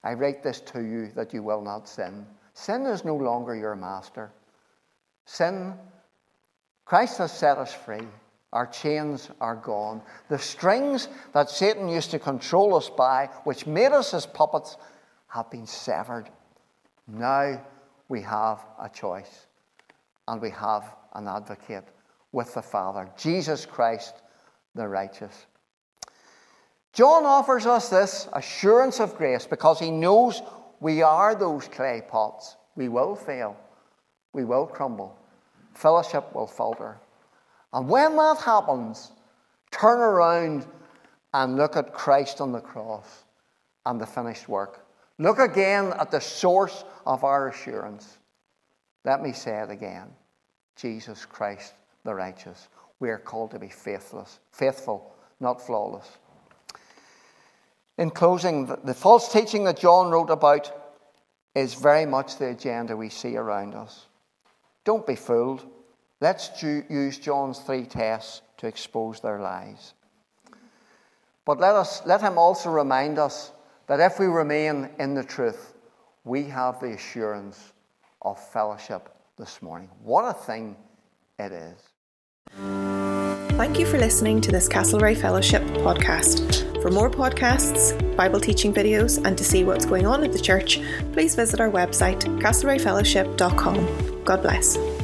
I 0.04 0.14
write 0.14 0.42
this 0.42 0.62
to 0.62 0.82
you 0.82 1.12
that 1.16 1.34
you 1.34 1.44
will 1.44 1.62
not 1.62 1.88
sin. 1.88 2.26
Sin 2.54 2.86
is 2.86 3.04
no 3.04 3.16
longer 3.16 3.56
your 3.56 3.76
master. 3.76 4.32
Sin, 5.32 5.76
Christ 6.86 7.20
has 7.20 7.32
set 7.32 7.60
us 7.60 7.72
free. 7.72 8.08
Our 8.52 8.66
chains 8.66 9.30
are 9.40 9.56
gone. 9.56 10.02
The 10.28 10.40
strings 10.40 11.08
that 11.34 11.52
Satan 11.52 11.88
used 11.88 12.10
to 12.12 12.20
control 12.20 12.74
us 12.76 12.90
by, 12.90 13.28
which 13.44 13.68
made 13.68 13.92
us 13.92 14.10
his 14.10 14.26
puppets, 14.26 14.76
have 15.28 15.52
been 15.52 15.68
severed. 15.68 16.32
Now 17.08 17.64
we 18.08 18.24
have 18.24 18.66
a 18.82 18.90
choice, 18.90 19.46
and 20.28 20.42
we 20.42 20.50
have 20.50 20.96
an 21.14 21.28
advocate 21.28 21.88
with 22.32 22.56
the 22.56 22.64
Father, 22.64 23.08
Jesus 23.16 23.68
Christ, 23.68 24.16
the 24.74 24.88
righteous. 24.88 25.46
John 26.92 27.24
offers 27.26 27.68
us 27.68 27.90
this 27.90 28.28
assurance 28.34 29.00
of 29.00 29.16
grace 29.16 29.46
because 29.46 29.80
he 29.80 29.92
knows 29.92 30.42
we 30.80 31.04
are 31.04 31.36
those 31.36 31.68
clay 31.68 32.02
pots. 32.10 32.58
We 32.76 32.90
will 32.90 33.16
fail, 33.16 33.56
we 34.34 34.44
will 34.44 34.68
crumble 34.68 35.20
fellowship 35.80 36.36
will 36.36 36.48
falter. 36.48 36.98
And 37.74 37.88
when 37.88 38.16
that 38.18 38.40
happens, 38.40 39.12
turn 39.72 40.00
around 40.00 40.66
and 41.34 41.56
look 41.56 41.78
at 41.78 41.94
Christ 41.94 42.42
on 42.42 42.52
the 42.52 42.60
cross 42.60 43.24
and 43.86 44.00
the 44.00 44.06
finished 44.06 44.50
work. 44.50 44.86
Look 45.18 45.40
again 45.40 45.94
at 46.00 46.12
the 46.12 46.20
source 46.20 46.84
of 47.06 47.24
our 47.24 47.50
assurance. 47.50 48.18
Let 49.06 49.22
me 49.22 49.32
say 49.32 49.60
it 49.62 49.70
again 49.70 50.08
Jesus 50.76 51.26
Christ 51.26 51.74
the 52.04 52.14
righteous. 52.14 52.68
We 53.00 53.10
are 53.10 53.18
called 53.18 53.52
to 53.52 53.60
be 53.60 53.70
faithless, 53.70 54.40
faithful, 54.52 55.14
not 55.40 55.66
flawless. 55.66 56.08
In 57.98 58.10
closing, 58.10 58.66
the 58.66 58.94
false 58.94 59.32
teaching 59.32 59.66
that 59.66 59.78
John 59.78 60.10
wrote 60.10 60.30
about 60.30 60.72
is 61.54 61.74
very 61.74 62.06
much 62.06 62.38
the 62.38 62.50
agenda 62.50 62.96
we 62.96 63.10
see 63.10 63.36
around 63.36 63.74
us. 63.74 64.06
Don't 64.90 65.06
be 65.06 65.14
fooled. 65.14 65.68
Let's 66.20 66.64
use 66.64 67.20
John's 67.20 67.60
three 67.60 67.86
tests 67.86 68.42
to 68.58 68.66
expose 68.66 69.20
their 69.20 69.40
lies. 69.40 69.94
But 71.46 71.60
let, 71.60 71.76
us, 71.76 72.02
let 72.08 72.22
him 72.22 72.40
also 72.40 72.72
remind 72.72 73.20
us 73.20 73.52
that 73.86 74.00
if 74.00 74.18
we 74.20 74.26
remain 74.26 74.90
in 74.98 75.14
the 75.14 75.24
truth, 75.24 75.76
we 76.24 76.46
have 76.46 76.80
the 76.80 76.94
assurance 76.94 77.74
of 78.24 78.40
fellowship 78.50 79.10
this 79.38 79.62
morning. 79.62 79.90
What 80.02 80.24
a 80.24 80.34
thing 80.34 80.76
it 81.38 81.52
is. 81.52 81.78
Thank 83.60 83.78
you 83.78 83.86
for 83.86 84.00
listening 84.00 84.42
to 84.42 84.52
this 84.52 84.68
Castlereagh 84.68 85.22
Fellowship 85.22 85.62
podcast. 85.86 86.82
For 86.82 86.90
more 86.90 87.12
podcasts, 87.12 87.94
Bible 88.16 88.40
teaching 88.40 88.74
videos, 88.74 89.24
and 89.24 89.38
to 89.38 89.44
see 89.44 89.64
what's 89.64 89.86
going 89.86 90.08
on 90.08 90.24
at 90.24 90.34
the 90.34 90.40
church, 90.40 90.82
please 91.14 91.36
visit 91.36 91.60
our 91.60 91.70
website, 91.70 92.24
castlereaghfellowship.com. 92.42 94.09
God 94.30 94.44
bless. 94.44 94.99